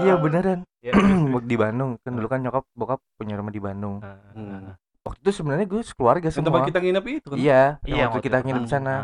iya 0.00 0.14
beneran 0.16 0.60
Ya, 0.80 0.92
terus, 0.92 1.04
terus. 1.04 1.44
di 1.44 1.56
Bandung 1.56 1.90
kan 2.00 2.12
dulu 2.14 2.26
kan 2.26 2.40
nyokap 2.40 2.64
bokap 2.72 3.00
punya 3.14 3.34
rumah 3.34 3.50
di 3.50 3.60
Bandung 3.60 3.98
Ah, 3.98 4.16
ah, 4.16 4.32
Hmm. 4.32 4.50
ah. 4.64 4.74
waktu 5.02 5.18
itu 5.20 5.32
sebenarnya 5.34 5.66
gue 5.66 5.80
sekeluarga 5.82 6.26
Yang 6.26 6.38
tempat 6.38 6.48
semua 6.54 6.68
kita 6.68 6.78
nginep 6.78 7.04
itu 7.10 7.26
kan 7.26 7.36
iya 7.36 7.62
Iya, 7.82 8.04
waktu 8.06 8.20
kita 8.22 8.36
itu. 8.38 8.44
nginep 8.46 8.62
di 8.62 8.70
sana. 8.70 8.94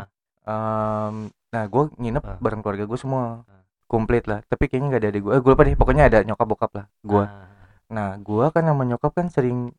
Em, 0.41 1.15
nah 1.47 1.63
gue 1.65 1.83
nginep 1.93 2.23
bareng 2.37 2.61
keluarga 2.61 2.83
gue 2.83 2.97
semua 2.97 3.43
komplit 3.85 4.23
lah 4.23 4.39
tapi 4.43 4.67
kayaknya 4.67 4.87
nggak 4.89 5.01
ada 5.01 5.09
adik 5.09 5.21
gue 5.21 5.31
eh, 5.31 5.39
gue 5.39 5.51
lupa 5.53 5.63
deh 5.63 5.75
pokoknya 5.75 6.03
ada 6.05 6.19
nyokap 6.21 6.43
bokap 6.45 6.71
lah 6.73 6.85
gue 7.01 7.23
Ah. 7.23 7.47
nah 7.87 8.09
gue 8.15 8.45
kan 8.47 8.63
sama 8.63 8.83
nyokap 8.83 9.11
kan 9.13 9.27
sering 9.27 9.71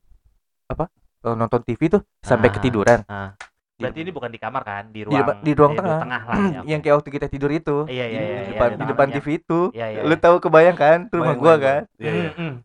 apa 0.65 0.87
eh, 1.19 1.35
nonton 1.35 1.61
TV 1.61 1.81
tuh 1.89 2.01
sampai 2.19 2.47
Ah. 2.47 2.53
ketiduran 2.53 2.99
Ah. 3.05 3.33
Berarti 3.79 3.99
ini 4.01 4.11
bukan 4.11 4.27
di 4.27 4.37
kamar 4.37 4.61
kan? 4.61 4.83
Di 4.87 4.91
di, 4.91 5.01
ruang 5.01 5.15
depan- 5.17 5.39
di 5.39 5.51
ruang 5.55 5.73
tengah, 5.73 5.99
lah. 6.03 6.37
ya, 6.51 6.61
yang 6.67 6.79
kayak 6.79 6.95
waktu 6.99 7.09
kita 7.09 7.27
tidur 7.27 7.47
itu 7.49 7.77
Iya, 7.87 8.05
iya, 8.05 8.19
di 8.19 8.27
iya, 8.27 8.39
depan 8.49 8.67
iya, 8.67 8.75
di 8.75 8.83
iya, 8.83 8.89
depan 8.91 9.07
iya. 9.07 9.15
TV 9.15 9.27
itu 9.33 9.59
Iya, 9.71 9.85
iya, 9.89 9.99
lu 10.03 10.11
iya. 10.11 10.19
tahu 10.19 10.35
kebayang 10.37 10.77
kan 10.77 10.97
tuh 11.07 11.17
rumah 11.17 11.33
bayang, 11.33 11.59
kan 11.59 11.81
Iya, 11.95 12.11
iya. 12.13 12.31
Mm. 12.35 12.55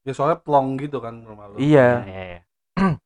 Ya 0.00 0.12
soalnya 0.12 0.38
plong 0.40 0.68
gitu 0.78 0.98
kan 0.98 1.14
rumah 1.20 1.46
lu. 1.46 1.56
iya 1.58 1.88
Iya, 2.02 2.22
iya. 2.24 2.40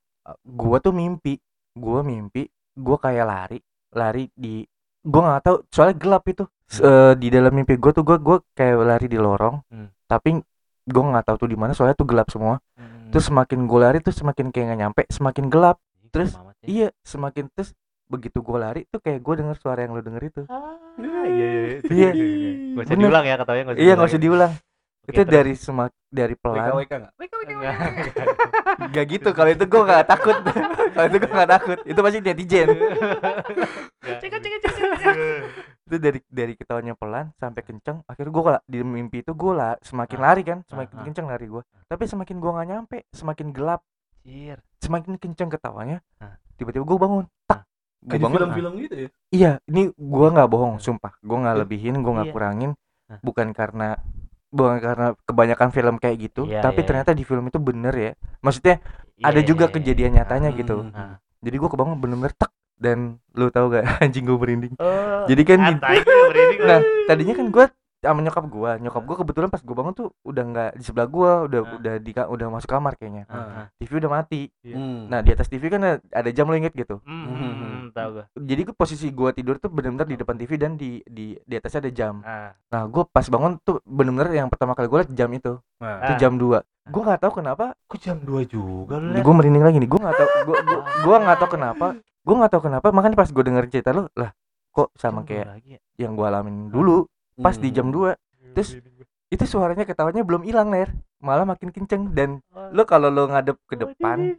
gue 0.61 0.77
tuh 0.79 0.93
mimpi 0.93 1.35
gue 1.75 2.00
mimpi 2.03 2.43
gue 2.75 2.97
kayak 2.97 3.25
lari 3.25 3.59
lari 3.91 4.31
di 4.33 4.62
gue 5.00 5.21
nggak 5.21 5.43
tahu 5.43 5.57
soalnya 5.69 5.97
gelap 5.97 6.25
itu 6.27 6.45
eh, 6.79 7.12
di 7.15 7.29
dalam 7.29 7.50
mimpi 7.50 7.75
gue 7.75 7.91
tuh 7.91 8.03
gue 8.03 8.17
gue 8.19 8.37
kayak 8.53 8.77
lari 8.79 9.07
di 9.07 9.17
lorong 9.17 9.62
Hmm. 9.67 9.88
tapi 10.05 10.37
gue 10.85 11.03
nggak 11.05 11.25
tahu 11.25 11.37
tuh 11.38 11.49
di 11.49 11.57
mana 11.57 11.73
soalnya 11.73 11.97
tuh 11.97 12.05
gelap 12.05 12.29
semua 12.29 12.61
Hmm. 12.77 13.09
terus 13.09 13.27
semakin 13.27 13.65
gue 13.65 13.79
lari 13.79 13.99
tuh 13.99 14.12
semakin 14.12 14.49
kayak 14.49 14.65
nggak 14.69 14.81
nyampe 14.81 15.03
semakin 15.09 15.49
gelap 15.49 15.81
terus, 16.09 16.33
ya. 16.35 16.67
iya 16.67 16.88
semakin 17.03 17.49
terus 17.50 17.73
begitu 18.05 18.41
gue 18.41 18.57
lari 18.57 18.81
tuh 18.88 18.99
kayak 18.99 19.21
gue 19.21 19.35
denger 19.37 19.57
suara 19.57 19.81
yang 19.81 19.93
lo 19.93 20.00
denger 20.00 20.23
itu 20.25 20.43
Ah, 20.49 20.77
iya, 20.97 21.21
iya, 21.29 21.49
iya. 21.87 22.11
Iya. 22.11 22.11
Gak 22.73 22.83
usah 22.83 22.88
Bener. 22.91 23.05
diulang 23.05 23.25
ya 23.25 23.37
katanya, 23.37 23.62
gak 23.62 23.75
usah 23.75 23.83
iya 23.83 23.93
nggak 23.93 24.09
usah 24.09 24.19
diulang 24.19 24.53
Oke, 24.99 25.09
itu 25.09 25.21
terus. 25.23 25.33
dari 25.33 25.53
semak 25.55 25.91
dari 26.09 26.35
pelan 26.35 26.69
WK 26.75 26.93
enggak? 26.95 27.12
Enggak, 27.49 27.75
Gak 28.88 29.05
gitu 29.09 29.29
kalau 29.33 29.50
itu 29.50 29.65
gue 29.65 29.83
nggak 29.83 30.05
takut 30.05 30.37
kalau 30.95 31.07
itu 31.07 31.17
gue 31.19 31.31
nggak 31.31 31.50
takut 31.50 31.79
itu 31.83 31.99
pasti 31.99 32.19
netizen 32.21 32.69
itu 35.88 35.97
dari 35.97 36.21
dari 36.29 36.53
ketawanya 36.53 36.93
pelan 36.93 37.33
sampai 37.35 37.62
kenceng 37.65 38.05
akhirnya 38.05 38.29
gue 38.31 38.43
di 38.69 38.79
mimpi 38.83 39.19
itu 39.21 39.33
gue 39.33 39.53
lah 39.53 39.73
semakin 39.81 40.19
Ah. 40.19 40.25
lari 40.29 40.43
kan 40.45 40.59
semakin 40.69 40.93
Ah, 40.93 41.00
ah. 41.00 41.05
kenceng 41.05 41.27
lari 41.27 41.47
gue 41.49 41.62
tapi 41.88 42.05
semakin 42.05 42.37
gue 42.37 42.50
nggak 42.53 42.69
nyampe 42.69 42.97
semakin 43.11 43.49
gelap 43.50 43.81
Anjir. 44.28 44.58
semakin 44.78 45.16
kenceng 45.16 45.49
ketawanya 45.49 46.04
tiba-tiba 46.54 46.85
gue 46.85 46.99
bangun 46.99 47.25
tak. 47.44 47.64
Gue 47.99 48.14
bangun. 48.16 48.37
film-film 48.38 48.73
gitu 48.78 48.94
ya. 48.94 49.08
iya 49.30 49.50
ini 49.64 49.88
gue 49.88 50.28
nggak 50.28 50.47
bohong 50.47 50.76
sumpah. 50.78 51.16
Gue 51.18 51.35
nggak 51.35 51.56
lebihin 51.58 51.97
gue 51.97 52.12
nggak 52.12 52.28
Iya. 52.28 52.35
kurangin. 52.35 52.70
Bukan 53.20 53.47
karena 53.50 53.97
bukan 54.49 54.76
karena 54.78 55.06
kebanyakan 55.23 55.68
film 55.70 55.94
kayak 55.97 56.16
gitu 56.23 56.42
Iya, 56.44 56.61
tapi 56.62 56.80
iya, 56.80 56.87
ternyata 56.87 57.11
di 57.12 57.20
film 57.23 57.44
itu 57.47 57.56
bener 57.58 57.94
ya. 57.94 58.12
Maksudnya 58.38 58.80
Iya, 59.14 59.25
ada 59.25 59.40
iya, 59.40 59.47
juga 59.47 59.64
iya, 59.64 59.68
iya. 59.68 59.76
kejadian 59.76 60.12
nyatanya 60.14 60.50
Hmm. 60.50 60.58
gitu 60.58 60.76
Ah. 60.90 61.16
jadi 61.38 61.56
gue 61.56 61.70
kebangun 61.70 61.97
bener-bener 61.97 62.35
tak 62.35 62.52
dan 62.76 62.99
lu 63.32 63.49
tahu 63.49 63.66
gak 63.70 63.85
anjing 64.04 64.23
gue 64.23 64.37
merinding. 64.37 64.75
Oh, 64.76 65.25
Jadi 65.26 65.42
kan 65.42 65.58
di- 65.58 65.80
Nah, 66.61 66.80
tadinya 67.06 67.35
kan 67.35 67.47
gue 67.49 67.64
sama 67.99 68.23
nyokap 68.23 68.45
gue, 68.47 68.71
nyokap 68.87 69.02
gue 69.02 69.17
kebetulan 69.26 69.49
pas 69.50 69.59
gue 69.59 69.75
bangun 69.75 69.95
tuh 69.95 70.09
udah 70.23 70.45
nggak 70.47 70.71
di 70.78 70.83
sebelah 70.87 71.09
gue, 71.11 71.33
udah 71.50 71.61
Ah. 71.67 71.75
udah 71.83 71.95
di 71.99 72.11
udah 72.14 72.47
masuk 72.47 72.71
kamar 72.71 72.95
kayaknya. 72.95 73.26
Ah. 73.26 73.67
TV 73.83 73.99
udah 73.99 74.11
mati. 74.11 74.55
Iya. 74.62 74.76
Hmm. 74.78 75.00
Nah 75.11 75.19
di 75.19 75.31
atas 75.35 75.50
TV 75.50 75.67
kan 75.67 75.83
ada, 75.99 76.31
jam 76.31 76.47
lo 76.47 76.55
inget 76.55 76.71
gitu. 76.78 77.02
Hmm, 77.02 77.26
hmm, 77.26 77.55
hmm, 77.59 77.83
tahu 77.90 78.09
gue. 78.23 78.25
Jadi 78.38 78.61
gue 78.71 78.76
posisi 78.78 79.11
gue 79.11 79.31
tidur 79.35 79.59
tuh 79.59 79.67
bener-bener 79.75 80.07
di 80.07 80.17
depan 80.17 80.38
TV 80.38 80.50
dan 80.55 80.78
di 80.78 81.02
di 81.11 81.35
di 81.43 81.55
atasnya 81.59 81.88
ada 81.88 81.93
jam. 81.93 82.14
Ah. 82.23 82.55
Nah 82.71 82.87
gue 82.87 83.02
pas 83.11 83.26
bangun 83.26 83.59
tuh 83.67 83.83
bener-bener 83.83 84.31
yang 84.31 84.47
pertama 84.47 84.78
kali 84.78 84.87
gue 84.87 84.99
liat 85.02 85.11
jam 85.19 85.31
itu, 85.35 85.59
Nah, 85.83 86.02
itu 86.07 86.12
jam 86.23 86.35
2 86.38 86.62
Gue 86.88 87.02
nggak 87.05 87.21
tahu 87.21 87.43
kenapa, 87.43 87.76
Kok 87.85 87.99
jam 88.00 88.17
2 88.23 88.49
juga 88.49 88.97
lu 88.97 89.12
gue 89.12 89.35
merinding 89.35 89.64
lagi 89.67 89.76
nih. 89.83 89.90
Gue 89.90 90.00
nggak 90.00 90.17
tahu, 90.17 90.28
gue 90.47 90.57
gue 90.64 90.78
gue 91.02 91.17
nggak 91.19 91.38
tahu 91.43 91.50
kenapa, 91.59 91.87
gue 91.99 92.35
nggak 92.38 92.52
tahu 92.55 92.62
kenapa. 92.71 92.87
Makanya 92.95 93.17
pas 93.19 93.28
gue 93.28 93.43
dengerin 93.43 93.71
cerita 93.75 93.90
lu, 93.90 94.07
lah 94.14 94.31
kok 94.73 94.95
sama 94.95 95.26
dua 95.26 95.28
kayak 95.28 95.47
ya? 95.67 95.78
yang 95.99 96.14
gue 96.14 96.23
alamin 96.23 96.71
dulu 96.71 97.02
pas 97.38 97.54
di 97.54 97.68
jam 97.71 97.88
2 97.88 98.14
Terus- 98.52 98.76
itu 99.28 99.45
suaranya 99.45 99.85
ketawanya 99.85 100.25
belum 100.25 100.40
hilang 100.40 100.68
ler 100.68 100.88
malah 101.18 101.45
makin 101.45 101.68
kenceng 101.68 102.11
dan 102.11 102.40
lo 102.73 102.83
kalau 102.83 103.09
lo 103.09 103.28
ngadep 103.28 103.61
ke 103.62 103.76
depan 103.76 104.33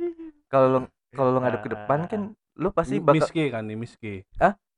kalau 0.47 0.67
lo 0.67 0.79
kalau 1.09 1.29
lo 1.29 1.39
ngadep 1.39 1.61
ke 1.61 1.69
depan 1.69 1.99
kan 2.05 2.21
lo 2.55 2.69
pasti 2.69 2.97
bakal 2.97 3.21
Miski 3.21 3.43
kan 3.47 3.63
nih 3.63 3.77
Miski. 3.77 4.13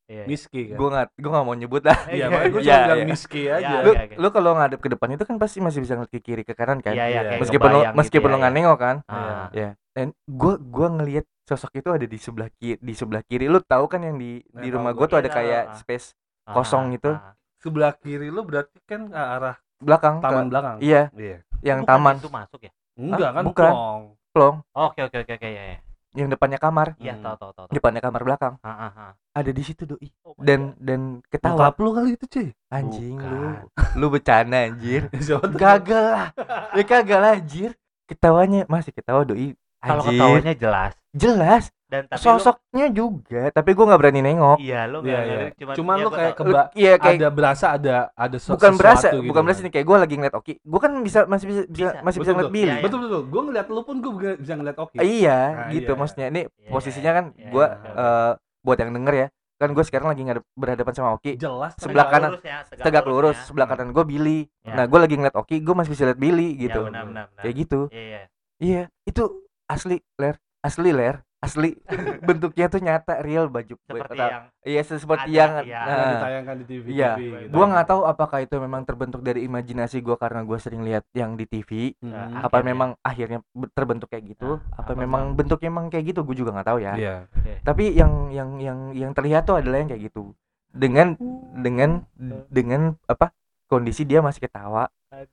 Iya. 0.04 0.28
Miski 0.28 0.62
kan. 0.68 0.76
gue 0.76 0.88
nggak 0.92 1.06
gue 1.16 1.32
nggak 1.32 1.46
mau 1.46 1.56
nyebut 1.56 1.82
lah 1.82 1.96
Iya, 2.06 2.28
Iya, 2.28 2.52
gue 2.52 2.60
iya, 2.60 2.68
cuma 2.68 2.84
bilang 2.84 3.00
iya. 3.00 3.08
Miski 3.08 3.42
Iya, 3.42 3.56
aja. 3.56 3.76
lo 3.80 3.92
lo 3.96 4.28
kalau 4.30 4.52
ngadep 4.54 4.80
ke 4.80 4.90
depan 4.92 5.08
itu 5.10 5.24
kan 5.24 5.36
pasti 5.40 5.58
masih 5.58 5.80
bisa 5.80 5.94
ngeliat 5.96 6.12
ke 6.12 6.20
kiri 6.20 6.44
ke 6.44 6.52
kanan 6.52 6.84
kan 6.84 6.92
Iya, 6.92 7.06
iya, 7.06 7.12
Iya. 7.16 7.22
kayak 7.30 7.40
meskipun 7.40 7.70
lo 7.70 7.80
meskipun 7.96 8.20
gitu 8.20 8.28
lo 8.28 8.36
ya, 8.36 8.42
nggak 8.42 8.52
ya. 8.52 8.58
nengok 8.60 8.78
kan 8.78 8.96
Ah. 9.08 9.48
ya 9.50 9.70
dan 9.92 10.08
gue 10.26 10.54
gua 10.62 10.88
ngelihat 10.90 11.24
sosok 11.42 11.72
itu 11.74 11.90
ada 11.90 12.04
di 12.04 12.18
sebelah 12.18 12.50
kiri 12.54 12.76
di 12.78 12.94
sebelah 12.94 13.24
kiri 13.24 13.48
lo 13.48 13.60
tahu 13.62 13.88
kan 13.88 14.04
yang 14.04 14.16
di 14.16 14.44
di 14.44 14.68
rumah 14.68 14.92
gua. 14.92 15.08
gue 15.08 15.08
tuh 15.08 15.18
Iya, 15.18 15.24
ada 15.24 15.30
kayak 15.32 15.64
ah. 15.66 15.76
space 15.76 16.06
Ah, 16.42 16.54
kosong 16.54 16.84
ah, 16.84 16.92
gitu. 16.92 17.12
ah. 17.14 17.32
Sebelah 17.62 17.94
kiri 18.02 18.28
lu 18.34 18.42
berarti 18.42 18.78
kan 18.90 19.02
ke 19.14 19.22
arah 19.22 19.56
belakang 19.82 20.16
ke- 20.22 20.26
taman 20.26 20.46
belakang. 20.52 20.78
iya 20.82 21.02
Iya. 21.14 21.38
yang 21.62 21.80
Bukan 21.82 21.90
taman 21.90 22.16
Itu 22.18 22.30
masuk 22.34 22.60
ya? 22.66 22.72
Enggak 22.98 23.30
Ah, 23.30 23.34
kan 23.38 23.44
bukan. 23.48 23.74
plong. 23.74 24.02
plong 24.34 24.56
Oh, 24.72 24.88
Oke, 24.88 25.00
oke, 25.04 25.18
oke, 25.24 25.34
oke, 25.36 25.50
ya, 25.52 25.64
ya. 25.76 25.78
yang 26.16 26.28
depannya 26.28 26.60
kamar 26.60 26.96
Iya, 27.00 27.16
Hmm. 27.16 27.24
tahu, 27.24 27.36
tahu, 27.40 27.52
tahu. 27.56 27.66
tahu. 27.68 27.76
depannya 27.76 28.02
kamar 28.04 28.22
belakang 28.28 28.54
Ah, 28.64 28.72
ah, 28.88 28.92
ah. 28.92 29.12
ada 29.32 29.52
di 29.52 29.64
situ 29.64 29.84
doi 29.88 30.08
Oh 30.28 30.36
dan 30.40 30.76
dan 30.80 31.02
ketawa 31.32 31.72
Bokap 31.72 31.76
lu 31.80 31.90
kali 31.96 32.10
itu, 32.20 32.26
cuy. 32.28 32.48
anjing 32.72 33.16
lu 33.20 33.56
Bukan. 33.64 34.00
lu 34.00 34.06
bercanda 34.12 34.58
anjir 34.68 35.02
gagal 35.62 36.04
lah 36.16 36.28
ya 36.76 36.84
kagak 36.88 37.20
lah 37.20 37.32
anjir 37.40 37.72
ketawanya 38.08 38.68
masih 38.68 38.92
ketawa 38.92 39.24
doi 39.24 39.56
Kalau 39.84 40.04
ketawanya 40.04 40.54
jelas 40.54 40.94
jelas 41.12 41.64
dan 41.86 42.08
tapi 42.08 42.18
lu- 42.18 42.24
sosoknya 42.24 42.88
juga 42.88 43.42
tapi 43.50 43.70
gua 43.72 43.86
nggak 43.86 44.00
berani 44.00 44.22
nengok 44.22 44.58
Iya, 44.58 44.82
Iya, 44.82 44.96
nggak 44.96 45.04
iya. 45.04 45.20
ngeliat, 45.28 45.54
cuman 45.58 45.74
Cuman 45.76 45.92
ya 45.92 46.00
gua 46.00 46.12
kayak 46.14 46.34
keba 46.34 46.62
iya 46.74 46.94
kayak 46.96 47.18
ada 47.18 47.30
berasa 47.30 47.66
ada 47.72 47.96
ada 48.16 48.38
se- 48.38 48.48
bukan 48.48 48.74
berasa 48.74 48.98
sesuatu 49.04 49.18
gitu 49.18 49.28
bukan 49.28 49.42
berasa 49.44 49.60
kan. 49.60 49.66
nih 49.66 49.74
kayak 49.74 49.86
gua 49.86 49.98
lagi 50.00 50.16
ngeliat 50.16 50.36
Oki 50.36 50.54
gua 50.64 50.80
kan 50.80 50.92
bisa 50.98 51.20
masih 51.26 51.46
bisa, 51.46 51.62
bisa 51.64 51.88
Bisa. 51.90 52.00
masih 52.02 52.18
bisa 52.18 52.32
Betul, 52.32 52.32
ngeliat 52.32 52.48
betul. 52.48 52.56
Billy 52.56 52.64
Iya, 52.64 52.74
iya. 52.74 52.84
Betul 52.86 53.00
betul. 53.02 53.22
Gue 53.26 53.42
ngeliat 53.44 53.68
lu 53.68 53.82
pun 53.82 53.96
gue 54.00 54.12
bisa 54.38 54.54
ngeliat 54.56 54.78
Oki. 54.78 54.96
iya 55.02 55.40
Nah, 55.52 55.68
gitu 55.70 55.92
iya. 55.92 56.00
maksudnya 56.00 56.28
ini 56.28 56.42
Iya, 56.48 56.70
posisinya 56.70 57.12
kan 57.12 57.26
iya, 57.34 57.50
gua 57.50 57.66
iya. 57.68 57.92
eh, 57.98 58.32
buat 58.62 58.78
yang 58.78 58.92
denger 58.94 59.14
ya 59.18 59.28
kan 59.58 59.70
gue 59.70 59.84
sekarang 59.84 60.08
lagi 60.08 60.22
ngadep 60.24 60.44
berhadapan 60.56 60.94
sama 60.96 61.10
Oki 61.14 61.32
Jelas. 61.36 61.76
sebelah 61.76 62.02
Tegak 62.02 62.14
kanan, 62.16 62.30
lurus 62.32 62.44
ya, 62.44 62.58
tegak 62.80 63.06
lurus 63.06 63.36
ya. 63.36 63.44
sebelah 63.44 63.68
kanan 63.68 63.88
gue 63.90 64.04
Billy 64.04 64.40
Ya. 64.62 64.74
nah 64.74 64.86
gue 64.86 64.96
lagi 64.98 65.14
ngeliat 65.14 65.36
Oki 65.36 65.60
gue 65.60 65.76
masih 65.76 65.92
bisa 65.92 66.04
lihat 66.04 66.18
Billy 66.18 66.50
Iya, 66.52 66.62
gitu 66.64 66.82
benar, 66.84 67.04
benar, 67.04 67.26
benar. 67.28 67.42
kayak 67.42 67.56
gitu 67.60 67.80
Iya, 67.90 68.02
iya. 68.02 68.22
iya 68.58 68.82
itu 69.04 69.24
asli 69.72 69.98
ler. 70.16 70.36
Asli 70.60 70.92
ler. 70.92 71.16
Asli. 71.42 71.74
Bentuknya 72.22 72.70
tuh 72.70 72.78
nyata 72.78 73.18
real 73.20 73.50
baju 73.50 73.74
Seperti 73.74 74.14
yang 74.14 74.46
iya 74.62 74.82
seperti 74.86 75.30
ada, 75.32 75.34
yang 75.34 75.52
iya. 75.66 75.82
Yang 75.82 75.98
nah, 75.98 76.12
ditayangkan 76.14 76.56
di 76.56 76.66
TV. 76.70 76.86
iya. 76.94 77.12
gitu. 77.18 77.50
gua 77.50 77.66
nggak 77.66 77.88
tahu 77.90 78.02
apakah 78.06 78.40
itu 78.40 78.56
memang 78.56 78.86
terbentuk 78.86 79.26
dari 79.26 79.50
imajinasi 79.50 79.98
gua 80.00 80.22
karena 80.22 80.46
gua 80.46 80.62
sering 80.62 80.86
lihat 80.86 81.02
yang 81.12 81.34
di 81.34 81.50
TV 81.50 81.98
Hmm. 81.98 82.14
apa 82.38 82.46
Akhirnya. 82.52 82.62
memang 82.68 82.90
akhirnya 83.02 83.40
be- 83.50 83.74
terbentuk 83.74 84.08
kayak 84.08 84.38
gitu? 84.38 84.62
Nah, 84.62 84.78
apa 84.78 84.94
apa 84.94 85.02
memang 85.02 85.34
bentuknya 85.34 85.70
emang 85.70 85.90
kayak 85.90 86.14
gitu? 86.14 86.22
Gue 86.22 86.36
juga 86.36 86.54
nggak 86.54 86.68
tahu 86.68 86.80
ya. 86.80 86.94
Iya. 86.94 87.16
tapi 87.66 87.90
yang 87.90 88.30
yang 88.30 88.50
yang 88.62 88.80
yang 88.94 89.12
terlihat 89.12 89.42
tuh 89.44 89.58
adalah 89.58 89.82
yang 89.82 89.90
kayak 89.90 90.14
gitu. 90.14 90.38
Dengan 90.70 91.18
dengan 91.58 92.06
dengan 92.48 92.82
apa? 93.06 93.34
Kondisi 93.66 94.04
dia 94.04 94.22
masih 94.22 94.46
ketawa 94.46 94.92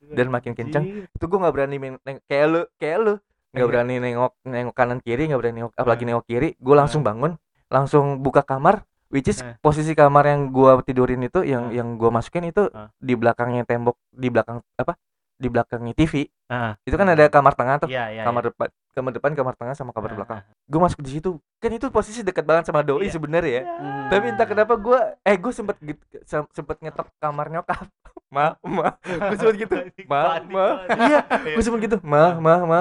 dan 0.09 0.27
makin 0.27 0.55
kenceng. 0.55 1.05
itu 1.05 1.21
gue 1.21 1.37
nggak 1.37 1.53
berani 1.53 1.75
main, 1.75 1.95
kayak 2.25 2.45
lu 2.47 2.61
kayak 2.75 2.97
lu 2.97 3.13
nggak 3.49 3.59
Iya. 3.59 3.69
berani 3.69 3.95
nengok 3.97 4.33
nengok 4.43 4.75
kanan 4.75 4.99
kiri 4.99 5.25
nggak 5.25 5.39
berani 5.39 5.55
nengok 5.59 5.73
apalagi 5.73 6.03
nengok 6.05 6.25
kiri 6.25 6.49
gue 6.55 6.75
langsung 6.75 7.01
bangun 7.01 7.33
langsung 7.65 8.19
buka 8.19 8.41
kamar 8.41 8.85
which 9.09 9.25
is 9.25 9.41
Nah. 9.41 9.57
posisi 9.57 9.93
kamar 9.93 10.21
yang 10.23 10.49
gua 10.49 10.81
tidurin 10.81 11.17
itu 11.19 11.41
yang 11.41 11.65
Nah. 11.65 11.73
yang 11.73 11.87
gua 11.95 12.09
masukin 12.11 12.45
itu 12.45 12.69
di 12.95 13.13
belakangnya 13.13 13.65
tembok 13.65 13.97
di 14.07 14.29
belakang 14.29 14.61
apa 14.75 14.93
di 15.33 15.47
belakangnya 15.47 15.93
TV 15.93 16.29
itu 16.83 16.93
kan 16.93 17.07
ada 17.07 17.25
kamar 17.25 17.53
tengah 17.53 17.79
tuh 17.79 17.87
iya, 17.87 18.11
iya. 18.11 18.21
kamar 18.21 18.43
depan 18.43 18.67
kamar 18.91 19.11
depan 19.13 19.31
kamar 19.31 19.53
tengah 19.55 19.71
sama 19.71 19.95
kamar 19.95 20.11
belakang. 20.11 20.43
Gue 20.65 20.79
masuk 20.81 20.99
di 20.99 21.15
situ 21.15 21.29
kan 21.57 21.71
itu 21.71 21.87
posisi 21.87 22.19
dekat 22.19 22.43
banget 22.43 22.67
sama 22.67 22.83
doi 22.83 23.07
Iya. 23.07 23.13
sebenarnya 23.15 23.51
ya. 23.53 23.63
Tapi 24.09 24.25
entah 24.29 24.43
kenapa 24.43 24.73
gue 24.75 24.99
eh 25.23 25.37
gue 25.37 25.53
sempet 25.53 25.79
sem- 26.25 26.49
sempet 26.51 26.77
ngetok 26.79 27.07
kamar 27.17 27.47
nyokap. 27.49 27.87
Ma 28.29 28.53
ma 28.61 28.93
gue 28.99 29.37
sempet 29.37 29.55
gitu 29.57 29.73
ma 30.05 30.37
ma. 30.43 30.65
iya 31.01 31.19
gue 31.49 31.63
sempet 31.63 31.81
gitu 31.81 31.97
ma 32.03 32.35
ma 32.35 32.55
ma 32.61 32.79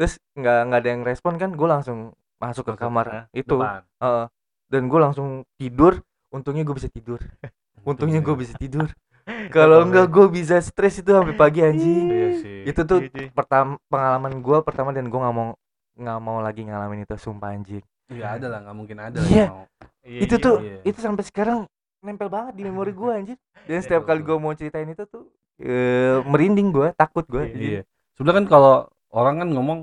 terus 0.00 0.16
nggak 0.32 0.58
nggak 0.72 0.80
ada 0.80 0.88
yang 0.88 1.02
respon 1.04 1.36
kan 1.36 1.52
gue 1.52 1.68
langsung 1.68 2.16
masuk 2.40 2.72
ke 2.72 2.74
kamar 2.80 3.28
ke 3.28 3.44
itu 3.44 3.52
Depan. 3.60 3.84
Heeh. 4.00 4.24
dan 4.72 4.82
gue 4.88 4.96
langsung 4.96 5.28
tidur 5.60 6.00
untungnya 6.32 6.64
gue 6.64 6.72
bisa 6.72 6.88
tidur 6.88 7.20
untungnya 7.90 8.24
gue 8.24 8.32
bisa 8.32 8.56
tidur 8.56 8.88
kalau 9.54 9.84
enggak 9.84 10.08
gue 10.08 10.26
bisa 10.32 10.56
stres 10.64 11.04
itu 11.04 11.12
sampai 11.12 11.36
pagi 11.36 11.60
anjing 11.60 12.08
Iya 12.08 12.28
sih. 12.40 12.58
itu 12.64 12.80
tuh 12.88 13.04
Iya, 13.12 13.28
pertama 13.36 13.76
pengalaman 13.92 14.40
gue 14.40 14.58
pertama 14.64 14.88
dan 14.96 15.12
gue 15.12 15.20
nggak 15.20 15.36
mau 15.36 15.52
nggak 16.00 16.18
mau 16.24 16.40
lagi 16.40 16.64
ngalamin 16.64 17.04
itu 17.04 17.20
sumpah 17.20 17.52
anjing 17.52 17.84
Iya 18.08 18.40
ada 18.40 18.46
lah, 18.50 18.58
nggak 18.64 18.74
mungkin 18.80 18.96
ada 18.98 19.20
lah 19.20 19.28
Iya. 19.28 19.46
mau. 19.52 19.64
Iya, 20.00 20.20
itu 20.24 20.34
iya. 20.40 20.44
tuh 20.48 20.56
iya. 20.64 20.78
itu 20.80 20.98
sampai 21.04 21.24
sekarang 21.28 21.58
nempel 22.00 22.32
banget 22.32 22.56
di 22.56 22.64
memori 22.64 22.96
gue 22.96 23.10
anjir 23.12 23.36
dan 23.68 23.76
Iya, 23.76 23.84
setiap 23.84 24.08
kali 24.08 24.24
gue 24.24 24.36
mau 24.40 24.56
ceritain 24.56 24.88
itu 24.88 25.04
tuh 25.04 25.28
eh, 25.60 26.24
merinding 26.24 26.72
gue 26.72 26.88
takut 26.96 27.28
gue 27.28 27.44
Iya. 27.52 27.80
Sebenarnya 28.16 28.38
kan 28.40 28.46
kalau 28.48 28.74
orang 29.12 29.44
kan 29.44 29.48
ngomong 29.52 29.78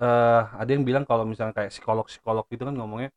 eh 0.00 0.42
ada 0.56 0.70
yang 0.70 0.82
bilang 0.82 1.04
kalau 1.04 1.22
misalnya 1.22 1.52
kayak 1.52 1.70
psikolog-psikolog 1.70 2.48
gitu 2.48 2.64
kan 2.64 2.72
ngomongnya 2.72 3.10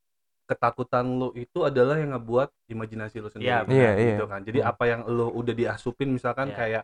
ketakutan 0.44 1.08
lu 1.08 1.32
itu 1.34 1.64
adalah 1.64 1.96
yang 1.96 2.12
ngebuat 2.12 2.52
imajinasi 2.68 3.16
lu 3.18 3.32
sendiri. 3.32 3.48
Iya, 3.48 3.58
benar. 3.64 3.80
Iya, 3.80 3.92
gitu 3.96 4.26
iya. 4.28 4.32
kan. 4.32 4.42
Jadi 4.44 4.60
Hmm. 4.60 4.70
apa 4.70 4.84
yang 4.86 5.02
lu 5.08 5.28
udah 5.32 5.54
diasupin 5.56 6.10
misalkan 6.12 6.52
Iya. 6.52 6.58
kayak 6.60 6.84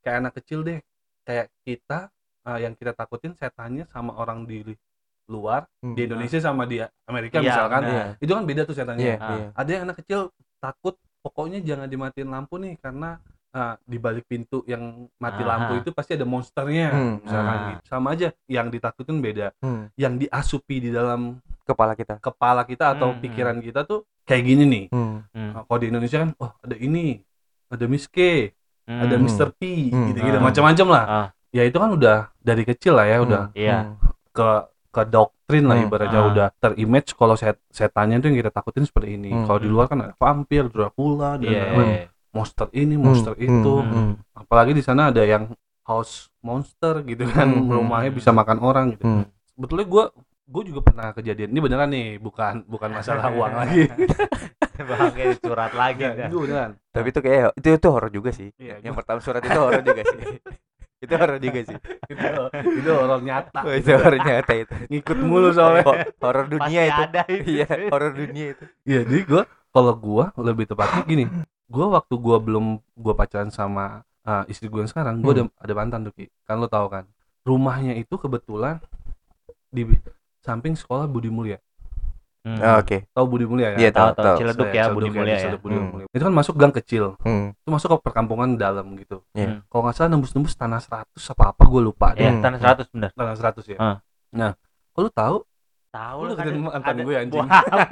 kayak 0.00 0.16
anak 0.18 0.32
kecil 0.38 0.62
deh. 0.62 0.78
Kayak 1.22 1.46
kita 1.62 1.98
eh, 2.42 2.58
yang 2.58 2.74
kita 2.74 2.90
takutin 2.90 3.34
setannya 3.34 3.86
sama 3.86 4.14
orang 4.14 4.42
di 4.42 4.62
luar 5.26 5.62
Hmm. 5.78 5.94
di 5.94 6.06
Indonesia 6.06 6.38
sama 6.38 6.62
di 6.62 6.78
Amerika 7.06 7.38
Iya, 7.38 7.46
misalkan. 7.50 7.80
benar. 7.82 7.94
Iya. 7.94 8.06
Itu 8.18 8.32
kan 8.34 8.44
beda 8.46 8.62
tuh 8.62 8.74
setannya. 8.74 9.02
iya 9.04 9.16
Ah. 9.18 9.30
iya 9.32 9.46
Ada 9.54 9.70
yang 9.70 9.82
anak 9.86 9.96
kecil 10.02 10.20
takut 10.58 10.94
pokoknya 11.22 11.58
jangan 11.60 11.86
dimatiin 11.86 12.26
lampu 12.28 12.58
nih 12.58 12.78
karena 12.78 13.18
ah, 13.52 13.76
di 13.78 13.96
balik 13.96 14.24
pintu 14.24 14.64
yang 14.64 14.80
mati 15.16 15.40
Aha. 15.40 15.48
lampu 15.48 15.72
itu 15.78 15.90
pasti 15.90 16.12
ada 16.12 16.24
monsternya 16.24 16.88
Hmm. 16.88 17.14
misalkan 17.20 17.52
Ah. 17.54 17.68
gitu. 17.68 17.80
sama 17.84 18.08
aja 18.10 18.28
yang 18.46 18.66
ditakutin 18.68 19.18
beda 19.18 19.52
Hmm. 19.58 19.92
yang 19.94 20.16
diasupi 20.16 20.80
di 20.80 20.90
dalam 20.90 21.36
kepala 21.62 21.92
kita 21.92 22.16
kepala 22.18 22.64
kita 22.64 22.92
atau 22.92 23.12
Hmm, 23.12 23.16
hmm. 23.16 23.22
pikiran 23.22 23.56
kita 23.58 23.84
tuh 23.84 24.08
kayak 24.24 24.42
gini 24.42 24.64
nih 24.64 24.84
Hmm. 24.88 25.20
Hmm. 25.30 25.50
Nah, 25.52 25.62
kalau 25.62 25.78
di 25.78 25.88
Indonesia 25.88 26.18
kan 26.18 26.30
oh 26.34 26.52
ada 26.56 26.74
ini 26.74 27.20
ada 27.68 27.84
Miss 27.86 28.04
K 28.06 28.48
ada 28.82 29.14
Hmm. 29.14 29.22
Mr. 29.22 29.48
P 29.52 29.88
Hmm. 29.88 30.10
gitu-gitu 30.10 30.36
Ah. 30.36 30.42
macam-macam 30.42 30.86
lah 30.88 31.04
Ah. 31.06 31.26
ya 31.50 31.62
itu 31.62 31.76
kan 31.76 31.90
udah 31.90 32.18
dari 32.38 32.64
kecil 32.64 32.96
lah 32.96 33.04
ya 33.04 33.20
udah 33.20 33.42
Hmm. 33.48 33.56
Iya. 33.56 33.78
Hmm. 33.78 33.96
ke 34.32 34.48
ke 34.92 35.02
doktrin 35.06 35.64
lah 35.64 35.76
Hmm. 35.76 35.86
ibaratnya 35.86 36.20
Ah. 36.20 36.28
udah 36.28 36.46
terimage 36.54 37.12
kalau 37.12 37.32
set 37.32 37.56
setannya 37.68 38.16
tuh 38.18 38.28
yang 38.28 38.38
kita 38.38 38.50
takutin 38.50 38.84
seperti 38.84 39.16
ini 39.16 39.30
Hmm. 39.30 39.44
kalau 39.44 39.56
di 39.56 39.68
luar 39.68 39.88
kan 39.88 40.00
ada 40.00 40.12
vampir 40.14 40.68
Dracula 40.68 41.36
dan 41.36 41.48
Iya. 41.48 41.64
lain-lain. 41.70 42.11
Monster 42.32 42.68
ini 42.72 42.94
monster 42.96 43.34
Hmm. 43.36 43.44
itu 43.44 43.72
Hmm. 43.78 43.92
Hmm. 43.92 44.12
apalagi 44.34 44.72
di 44.72 44.82
sana 44.82 45.12
ada 45.12 45.22
yang 45.22 45.52
house 45.84 46.32
monster 46.40 47.02
gitu 47.04 47.24
kan 47.28 47.48
Hmm, 47.48 47.68
hmm, 47.68 47.74
rumahnya 47.76 48.10
hmm. 48.10 48.18
bisa 48.18 48.30
makan 48.32 48.58
orang 48.60 48.96
gitu 48.96 49.04
Hmm. 49.04 49.24
sebetulnya 49.52 49.86
gue 49.86 50.04
gue 50.42 50.62
juga 50.68 50.80
pernah 50.84 51.06
kejadian 51.12 51.48
ini 51.52 51.60
beneran 51.60 51.88
nih 51.88 52.06
bukan 52.18 52.64
bukan 52.66 52.90
masalah 52.92 53.28
uang 53.36 53.54
lagi 53.54 53.88
Bangke 54.82 55.38
curhat 55.38 55.72
lagi 55.72 56.02
dah. 56.02 56.26
itu 56.26 56.36
beneran 56.42 56.70
tapi 56.90 57.06
itu 57.08 57.20
kayak 57.22 57.54
itu 57.54 57.66
itu 57.70 57.88
horor 57.88 58.10
juga 58.10 58.30
sih 58.34 58.48
Iya, 58.58 58.82
yang 58.82 58.92
gua- 58.92 59.04
pertama 59.04 59.20
surat 59.22 59.42
itu 59.44 59.58
horor 59.58 59.82
juga 59.84 60.02
sih 60.02 60.18
itu 61.04 61.14
horor 61.18 61.38
juga 61.38 61.60
sih 61.66 61.78
itu 62.08 62.26
itu 62.78 62.90
orang 62.90 63.22
nyata 63.22 63.60
Oh, 63.62 63.74
itu 63.74 63.90
horor 63.90 64.16
nyata 64.18 64.52
itu 64.54 64.74
ngikut 64.90 65.18
mulu 65.20 65.48
soalnya 65.50 65.82
Ho- 65.86 65.98
horor 66.18 66.46
dunia 66.50 66.66
Pasti 66.82 66.90
itu 66.90 67.02
ada 67.06 67.22
itu. 67.28 67.44
iya 67.58 67.66
horor 67.90 68.12
dunia 68.12 68.46
itu 68.56 68.64
Iya, 68.82 69.00
jadi 69.06 69.20
gue 69.22 69.42
kalau 69.72 69.92
gue 69.96 70.24
lebih 70.36 70.64
tepatnya 70.68 71.00
gini, 71.06 71.24
gue 71.72 71.86
waktu 71.88 72.14
gue 72.14 72.36
belum 72.38 72.66
gue 72.78 73.14
pacaran 73.14 73.48
sama 73.48 73.84
uh, 74.22 74.44
istri 74.46 74.68
gue 74.68 74.76
yang 74.76 74.86
sekarang, 74.86 75.18
gue 75.18 75.32
Hmm. 75.32 75.48
ada 75.48 75.64
ada 75.64 75.72
mantan 75.74 76.00
tuh 76.02 76.12
Ki. 76.12 76.28
Kan 76.42 76.60
lo 76.60 76.68
tahu 76.68 76.86
kan, 76.86 77.08
rumahnya 77.42 77.96
itu 77.96 78.12
kebetulan 78.14 78.76
di 79.66 79.88
samping 80.38 80.74
sekolah 80.74 81.06
Budi 81.06 81.28
Mulia. 81.28 81.56
Hmm. 82.42 82.58
Ah, 82.58 82.76
oke 82.76 83.06
Tahu 83.08 83.26
Budi 83.28 83.46
Mulia 83.46 83.72
Iya, 83.72 83.88
ya? 83.88 83.90
tahu 83.94 84.02
tahu, 84.08 84.12
tahu 84.12 84.26
tahu. 84.26 84.36
Ciledug 84.36 84.66
ya 84.66 84.74
Ciledug 84.82 84.92
Budi 84.92 85.06
di 85.06 85.14
Mulia 85.14 85.30
ya. 85.30 85.38
Ciledug 85.40 85.62
Budi 85.62 85.74
Hmm. 85.74 85.88
Mulia. 85.88 86.06
Itu 86.10 86.22
kan 86.22 86.34
masuk 86.34 86.54
gang 86.58 86.74
kecil. 86.74 87.04
hmm. 87.16 87.46
Itu 87.56 87.68
masuk 87.70 87.88
ke 87.88 87.96
perkampungan 88.02 88.48
dalam 88.56 88.86
gitu. 88.96 89.22
Iya. 89.32 89.62
Kalau 89.64 89.80
nggak 89.80 89.94
salah 89.94 90.10
nembus-nembus 90.10 90.52
tanah 90.52 90.78
100 90.78 91.06
apa 91.30 91.44
apa 91.48 91.62
gue 91.62 91.80
lupa 91.80 92.12
deh. 92.12 92.20
Iya, 92.20 92.30
Hmm. 92.32 92.42
tanah 92.42 92.58
100 92.58 92.86
bener. 92.90 93.10
Tanah 93.12 93.34
100 93.38 93.64
ya. 93.64 93.78
Ah. 93.78 93.96
Nah, 94.30 94.52
kalau 94.90 95.06
lu 95.06 95.12
tahu 95.12 95.36
Tahu 95.92 96.20
Lu 96.24 96.32
kan 96.32 96.48
mantan 96.48 96.96
gue, 97.04 97.14
anjing. 97.14 97.36
Wah, 97.38 97.60
bukan. 97.60 97.88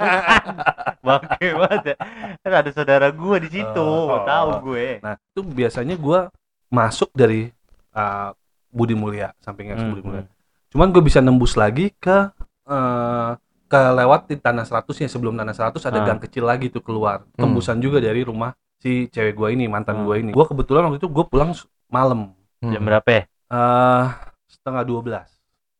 Bangke 1.05 1.47
banget 1.53 1.81
ya. 1.85 1.95
Kan 2.41 2.53
ada 2.57 2.69
saudara 2.73 3.07
gue 3.09 3.35
di 3.45 3.49
situ, 3.51 3.85
Oh. 3.85 4.25
tahu 4.25 4.49
gue. 4.67 4.97
Nah, 4.99 5.13
itu 5.13 5.41
biasanya 5.43 5.93
gua 5.95 6.33
masuk 6.67 7.13
dari 7.13 7.53
uh, 7.93 8.33
Budi 8.67 8.95
Mulia, 8.95 9.37
sampingnya 9.37 9.77
Hmm, 9.77 9.91
Budi 9.91 10.01
Mulia. 10.01 10.25
Cuman 10.69 10.89
gue 10.89 11.03
bisa 11.03 11.19
nembus 11.19 11.53
lagi 11.53 11.93
ke 11.93 12.31
uh, 12.65 13.37
ke 13.67 13.79
lewat 13.93 14.27
di 14.27 14.35
tanah 14.35 14.65
100 14.65 14.83
ya 14.97 15.07
sebelum 15.07 15.35
tanah 15.35 15.53
100 15.53 15.77
ada 15.83 15.99
Ah. 16.01 16.05
gang 16.05 16.19
kecil 16.19 16.43
lagi 16.43 16.67
tuh 16.67 16.81
keluar. 16.81 17.21
Hmm. 17.35 17.45
Tembusan 17.45 17.77
juga 17.77 18.01
dari 18.01 18.21
rumah 18.21 18.51
si 18.77 19.05
cewek 19.07 19.35
gua 19.35 19.53
ini, 19.53 19.69
mantan 19.69 20.01
Ah. 20.01 20.03
gua 20.03 20.15
ini. 20.17 20.31
Gua 20.31 20.43
kebetulan 20.43 20.85
waktu 20.85 20.97
itu 20.97 21.07
gue 21.07 21.23
pulang 21.23 21.53
malam. 21.85 22.33
Hmm. 22.57 22.71
Jam 22.71 22.81
berapa 22.81 23.09
ya? 23.09 23.23
eh 23.51 24.05
setengah 24.47 24.83
12. 24.83 25.27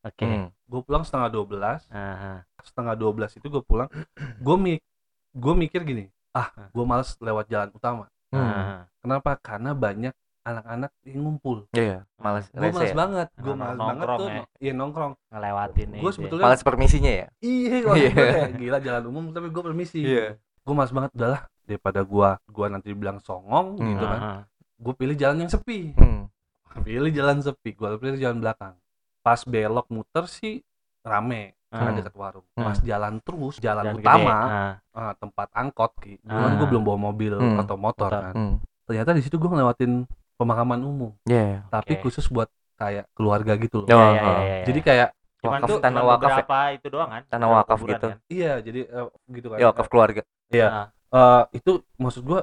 Oke. 0.02 0.22
Hmm. 0.22 0.46
Gue 0.72 0.80
pulang 0.80 1.04
setengah 1.04 1.28
12. 1.28 1.84
Aha. 1.86 2.48
Setengah 2.58 2.94
12 2.96 3.36
itu 3.36 3.46
gue 3.46 3.60
pulang. 3.62 3.92
Gue 4.40 4.56
mik 4.56 4.80
gue 5.32 5.54
mikir 5.54 5.80
gini, 5.82 6.08
ah, 6.30 6.48
gue 6.66 6.84
males 6.84 7.12
lewat 7.18 7.44
jalan 7.46 7.68
utama. 7.70 8.04
Hmm. 8.28 8.40
Aha. 8.40 8.76
Kenapa? 8.98 9.36
Karena 9.36 9.72
banyak 9.72 10.12
anak-anak 10.42 10.90
yang 11.02 11.20
ngumpul. 11.22 11.68
Iya, 11.70 12.02
malas 12.18 12.48
gue 12.48 12.58
rese 12.58 12.74
males 12.74 12.90
ya? 12.90 12.96
banget 12.96 13.28
gue 13.32 13.46
Nongkrong 13.46 13.62
males 13.62 13.78
banget 13.78 14.06
tuh 14.10 14.26
ya. 14.28 14.42
iya 14.58 14.72
nongkrong 14.74 15.12
Ngelewatin 15.30 15.88
gue 15.92 16.02
ya. 16.02 16.10
sebetulnya 16.10 16.44
Malas 16.44 16.62
permisinya 16.62 17.12
ya? 17.14 17.26
iya 17.38 17.74
gue 17.78 17.94
Iya. 17.94 18.10
kayak 18.10 18.50
gila 18.58 18.78
jalan 18.80 19.02
umum 19.06 19.24
tapi 19.30 19.46
gue 19.48 19.62
permisi 19.62 20.00
Iya. 20.02 20.34
gue 20.34 20.74
males 20.74 20.90
banget 20.90 21.10
udahlah 21.14 21.40
daripada 21.62 22.00
gue 22.02 22.28
gua 22.50 22.66
nanti 22.66 22.90
dibilang 22.90 23.22
songong 23.22 23.78
Hmm. 23.78 23.86
gitu 23.88 24.02
kan 24.04 24.20
gue 24.76 24.94
pilih 24.98 25.14
jalan 25.14 25.36
yang 25.38 25.50
sepi 25.52 25.78
Hmm. 25.94 26.26
pilih 26.80 27.12
jalan 27.12 27.38
sepi 27.38 27.70
gue 27.70 27.88
pilih 27.96 28.18
jalan 28.18 28.38
belakang 28.40 28.74
pas 29.22 29.40
belok 29.40 29.86
muter 29.88 30.26
sih 30.26 30.60
rame 31.00 31.54
karena 31.68 31.88
Hmm. 31.88 31.98
dekat 31.98 32.14
warung 32.14 32.46
Hmm. 32.52 32.64
pas 32.64 32.78
jalan 32.78 33.14
terus 33.18 33.56
jalan, 33.56 33.82
Jalan 33.82 33.94
gede. 33.94 34.04
utama 34.04 34.34
Ah. 34.36 34.72
ah, 34.92 35.12
tempat 35.16 35.48
angkot 35.52 35.92
gitu 36.00 36.20
kan 36.22 36.44
Ah. 36.44 36.54
gue 36.54 36.66
belum 36.68 36.82
bawa 36.82 36.98
mobil 37.02 37.32
Hmm. 37.32 37.56
atau 37.56 37.76
motor 37.76 38.06
Motor. 38.06 38.22
kan 38.22 38.34
Hmm. 38.34 38.54
ternyata 38.84 39.10
di 39.12 39.22
situ 39.22 39.34
gue 39.34 39.48
ngelewatin 39.48 39.92
pemakaman 40.34 40.80
umum 40.80 41.12
Iya. 41.24 41.64
tapi 41.68 41.96
Oke. 41.96 42.02
khusus 42.04 42.28
buat 42.28 42.50
kayak 42.74 43.06
keluarga 43.12 43.54
gitu 43.56 43.80
loh 43.80 43.86
Oh, 43.86 43.94
Iya, 43.94 44.04
iya, 44.04 44.20
oh. 44.20 44.34
iya, 44.36 44.42
iya. 44.52 44.64
jadi 44.66 44.80
kayak 44.82 45.08
Cuman 45.38 45.58
wakaf, 45.58 45.68
tuh 45.68 45.78
tanah 45.80 46.02
wakaf 46.04 46.22
ya? 46.22 46.34
beberapa 46.36 46.58
itu 46.72 46.86
doang 46.88 47.10
kan? 47.10 47.22
Tanah 47.26 47.48
wakaf 47.50 47.76
kuburan 47.76 47.92
gitu. 47.92 48.06
kan? 48.06 48.18
iya 48.28 48.52
jadi 48.58 48.80
eh, 48.84 49.06
gitu 49.32 49.46
kan 49.48 49.56
Ya, 49.56 49.66
wakaf 49.68 49.86
keluarga. 49.88 50.22
Iya. 50.48 50.68
Ah. 50.68 50.86
Eh, 51.12 51.42
itu 51.54 51.72
maksud 51.94 52.22
gua 52.22 52.40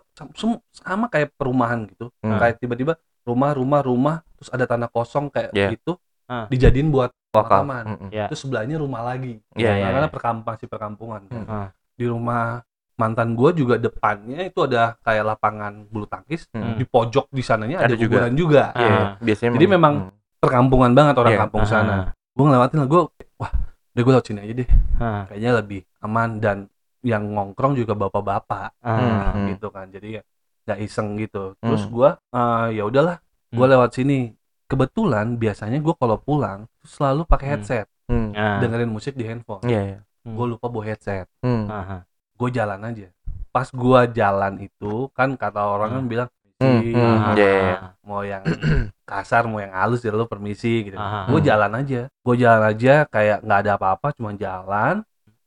sama 0.75 1.05
kayak 1.07 1.33
perumahan 1.33 1.85
gitu 1.85 2.11
Hmm. 2.19 2.37
kayak 2.37 2.57
tiba-tiba 2.57 2.93
rumah 3.23 3.51
rumah 3.51 3.81
rumah 3.81 4.15
terus 4.35 4.49
ada 4.49 4.63
tanah 4.63 4.87
kosong 4.87 5.27
kayak 5.27 5.51
Iya. 5.51 5.69
gitu 5.73 5.97
Ah. 6.29 6.45
dijadiin 6.45 6.87
buat 6.87 7.09
Wakaf. 7.29 7.65
pemakaman 7.65 7.83
Mm-mm. 7.89 8.09
Iya. 8.09 8.25
terus 8.29 8.41
sebelahnya 8.41 8.77
rumah 8.77 9.01
lagi 9.01 9.41
Iya, 9.51 9.65
Nah, 9.67 9.75
iya, 9.75 9.87
karena 9.89 10.01
iya. 10.03 10.13
perkampungan 10.13 10.55
si 10.55 10.65
perkampungan 10.65 11.21
kan. 11.25 11.41
Hmm. 11.41 11.49
Ah. 11.49 11.67
di 11.91 12.05
rumah 12.05 12.61
mantan 12.95 13.31
gua 13.31 13.49
juga 13.51 13.75
depannya 13.75 14.45
itu 14.45 14.59
ada 14.61 14.95
kayak 14.99 15.25
lapangan 15.25 15.73
bulu 15.85 16.05
tangkis 16.05 16.45
Hmm. 16.49 16.75
di 16.75 16.83
pojok 16.83 17.27
di 17.27 17.41
sananya 17.41 17.81
ada, 17.81 17.91
Ada 17.91 17.95
juga. 17.95 18.07
kuburan 18.21 18.33
juga, 18.33 18.63
Iya, 18.71 18.87
Ah. 18.87 19.09
biasanya 19.19 19.51
Jadi 19.51 19.67
memang 19.67 19.93
hmm. 20.05 20.37
perkampungan 20.37 20.91
banget 20.91 21.15
orang 21.17 21.33
Iya. 21.33 21.41
kampung 21.41 21.61
Ah. 21.61 21.67
sana 21.67 21.95
gua 22.31 22.45
ngelewatin 22.45 22.77
lah 22.77 22.87
gua 22.87 23.01
wah 23.35 23.51
udah 23.89 24.01
gua 24.01 24.13
lewat 24.13 24.25
sini 24.25 24.39
aja 24.39 24.53
deh 24.55 24.69
Ah. 24.95 25.23
kayaknya 25.25 25.51
lebih 25.55 25.81
aman 25.99 26.29
dan 26.37 26.57
yang 27.01 27.23
ngongkrong 27.29 27.73
juga 27.73 27.93
bapak-bapak 27.95 28.69
Ah. 28.79 29.31
Hmm. 29.33 29.47
gitu 29.49 29.67
kan 29.69 29.87
jadi 29.87 30.19
ya 30.19 30.21
nggak 30.65 30.79
iseng 30.81 31.15
gitu 31.15 31.55
terus 31.57 31.83
Hmm. 31.83 31.91
gua 31.91 32.09
eh, 32.29 32.67
ya 32.73 32.83
udahlah 32.83 33.17
gua 33.49 33.65
Hmm. 33.65 33.73
lewat 33.73 33.89
sini 33.93 34.35
kebetulan 34.69 35.36
biasanya 35.36 35.82
gua 35.82 35.97
kalau 35.97 36.15
pulang 36.15 36.69
selalu 36.86 37.25
pakai 37.25 37.45
Hmm. 37.45 37.53
headset 37.58 37.86
Hmm. 38.05 38.29
Ah. 38.34 38.58
dengerin 38.58 38.89
musik 38.89 39.13
di 39.13 39.21
handphone 39.21 39.65
Iya, 39.65 39.82
iya. 39.84 39.99
Hmm. 40.21 40.34
gua 40.34 40.45
lupa 40.47 40.65
bawa 40.65 40.86
headset 40.86 41.25
Hmm. 41.41 41.65
Gua 42.34 42.49
jalan 42.49 42.79
aja 42.84 43.10
pas 43.49 43.67
gua 43.67 44.05
jalan 44.05 44.62
itu 44.62 45.10
kan 45.12 45.34
kata 45.34 45.60
orang 45.60 45.89
kan 45.91 46.03
Hmm. 46.05 46.08
bilang 46.08 46.29
Hmm, 46.60 46.84
"Si, 46.84 46.91
hmm, 46.91 47.39
iya. 47.39 47.95
mau 48.03 48.19
yang 48.19 48.43
kasar 49.01 49.47
mau 49.47 49.58
yang 49.58 49.71
halus 49.71 50.03
ya 50.03 50.12
lu 50.12 50.27
permisi 50.27 50.84
gitu 50.84 50.99
Hmm. 50.99 51.39
jalan 51.39 51.71
aja 51.73 52.12
gua 52.19 52.36
jalan 52.36 52.63
aja 52.67 53.08
kayak 53.08 53.41
nggak 53.41 53.60
ada 53.63 53.71
apa-apa 53.75 54.12
cuma 54.12 54.36
jalan 54.36 55.01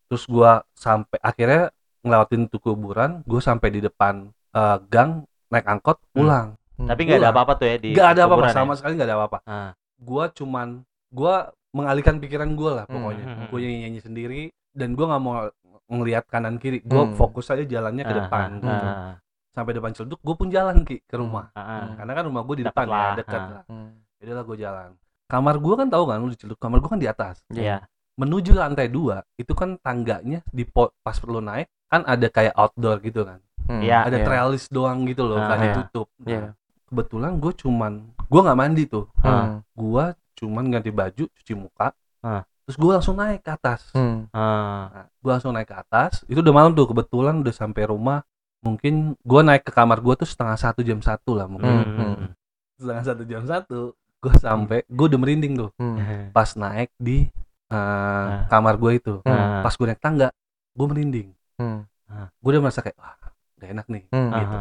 terus 0.09 0.25
gua 0.25 0.65
sampai 0.73 1.21
akhirnya 1.21 1.69
ngelewatin 2.01 2.49
tuh 2.49 2.59
kuburan 2.59 3.21
gua 3.23 3.41
sampai 3.41 3.69
di 3.71 3.81
depan 3.81 4.33
eh, 4.53 4.79
gang 4.89 5.23
naik 5.49 5.69
angkot 5.69 6.01
pulang 6.13 6.57
Tapi 6.75 7.01
nggak 7.03 7.19
ada 7.19 7.31
apa-apa 7.31 7.53
tuh 7.55 7.67
ya 7.67 7.77
di 7.77 7.89
nggak 7.93 8.09
ada 8.11 8.23
apa-apa 8.25 8.47
ya? 8.47 8.55
sama 8.55 8.73
sekali 8.75 8.93
nggak 8.97 9.09
ada 9.09 9.17
apa-apa 9.17 9.39
Ah. 9.45 9.71
gua 9.97 10.25
cuman 10.29 10.69
gua 11.09 11.35
mengalihkan 11.71 12.17
pikiran 12.19 12.53
gue 12.53 12.69
lah 12.71 12.85
pokoknya 12.85 13.25
Hmm. 13.25 13.49
gue 13.49 13.59
nyanyi 13.59 13.79
nyanyi 13.83 14.01
sendiri 14.01 14.43
dan 14.71 14.93
gue 14.93 15.03
nggak 15.03 15.23
mau 15.23 15.49
ngelihat 15.89 16.25
kanan 16.27 16.57
kiri 16.57 16.81
gue 16.81 17.03
Hmm. 17.03 17.17
fokus 17.17 17.49
aja 17.49 17.65
jalannya 17.65 18.05
ke 18.05 18.13
depan 18.15 18.49
Ah, 18.55 18.61
gitu. 18.61 18.87
ah, 18.87 19.13
sampai 19.51 19.73
depan 19.73 19.93
celduk 19.93 20.21
gue 20.21 20.35
pun 20.35 20.49
jalan 20.49 20.81
ki 20.83 21.01
ke 21.03 21.17
rumah 21.17 21.49
ah, 21.53 21.61
ah. 21.61 21.85
karena 21.97 22.13
kan 22.13 22.25
rumah 22.27 22.43
gue 22.43 22.57
di 22.61 22.65
Dapet 22.65 22.77
depan 22.77 22.87
lah, 22.87 23.01
ya 23.03 23.13
dekat 23.17 23.41
ah. 23.41 23.49
lah 23.51 23.63
Hmm. 23.67 23.91
jadi 24.17 24.31
lah 24.33 24.45
gue 24.45 24.57
jalan 24.59 24.91
kamar 25.27 25.55
gue 25.57 25.75
kan 25.75 25.89
tahu 25.89 26.05
kan 26.05 26.17
lu 26.19 26.29
di 26.29 26.37
celduk 26.37 26.59
kamar 26.59 26.79
gue 26.79 26.91
kan 26.91 27.01
di 27.01 27.09
atas 27.09 27.37
Iya. 27.49 27.77
menuju 28.15 28.53
lantai 28.53 28.89
dua 28.89 29.25
itu 29.35 29.53
kan 29.53 29.77
tangganya 29.79 30.45
di 30.47 30.69
pas 30.69 31.17
perlu 31.17 31.41
naik 31.41 31.73
kan 31.87 32.05
ada 32.05 32.29
kayak 32.29 32.53
outdoor 32.53 33.01
gitu 33.01 33.25
kan 33.25 33.41
Hmm. 33.63 33.81
Iya. 33.81 34.05
ada 34.05 34.19
trellis 34.21 34.69
doang 34.69 35.07
gitu 35.07 35.23
loh 35.23 35.39
Ah, 35.39 35.49
kan 35.49 35.59
iya. 35.59 35.67
ditutup 35.73 36.13
Nah, 36.19 36.29
Iya. 36.29 36.51
Kebetulan 36.93 37.33
gue 37.35 37.53
cuman 37.57 37.93
gue 38.23 38.41
nggak 38.41 38.59
mandi 38.59 38.85
tuh 38.85 39.09
Hmm. 39.19 39.65
gue 39.73 40.05
cuman 40.35 40.65
ganti 40.69 40.91
baju 40.91 41.25
cuci 41.27 41.55
muka 41.55 41.97
Ah. 42.21 42.45
terus 42.63 42.77
gue 42.77 42.91
langsung 42.91 43.17
naik 43.17 43.41
ke 43.41 43.51
atas 43.51 43.89
Hmm. 43.91 44.29
Ah. 44.31 44.93
nah, 44.93 45.07
gue 45.09 45.31
langsung 45.31 45.51
naik 45.51 45.67
ke 45.67 45.77
atas 45.79 46.21
itu 46.27 46.39
udah 46.39 46.53
malam 46.53 46.71
tuh 46.71 46.85
kebetulan 46.85 47.41
udah 47.41 47.51
sampai 47.51 47.83
rumah 47.85 48.21
mungkin 48.61 49.17
gue 49.19 49.41
naik 49.41 49.65
ke 49.65 49.73
kamar 49.73 49.99
gue 49.99 50.15
tuh 50.15 50.29
setengah 50.29 50.55
satu 50.55 50.81
jam 50.81 51.01
satu 51.01 51.33
lah 51.33 51.47
mungkin 51.47 51.73
Hmm, 51.73 51.97
hmm. 52.15 52.29
setengah 52.77 53.05
satu 53.05 53.23
jam 53.25 53.43
satu 53.43 53.81
gue 54.19 54.35
sampai 54.37 54.85
gue 54.87 55.07
udah 55.09 55.19
merinding 55.19 55.57
tuh 55.57 55.71
Hmm. 55.75 56.29
pas 56.31 56.53
naik 56.53 56.93
di 56.95 57.27
uh, 57.69 57.75
Ah. 57.75 58.47
kamar 58.47 58.77
gue 58.77 58.93
itu 58.95 59.15
Hmm. 59.21 59.65
pas 59.65 59.73
gue 59.73 59.87
naik 59.87 59.99
tangga 59.99 60.29
gue 60.71 60.87
merinding 60.87 61.29
Hmm. 61.57 61.89
gue 62.13 62.51
udah 62.51 62.61
merasa 62.61 62.81
kayak 62.81 62.95
wah 62.95 63.17
gak 63.57 63.71
enak 63.71 63.87
nih 63.89 64.05
Hmm. 64.09 64.31
gitu. 64.33 64.57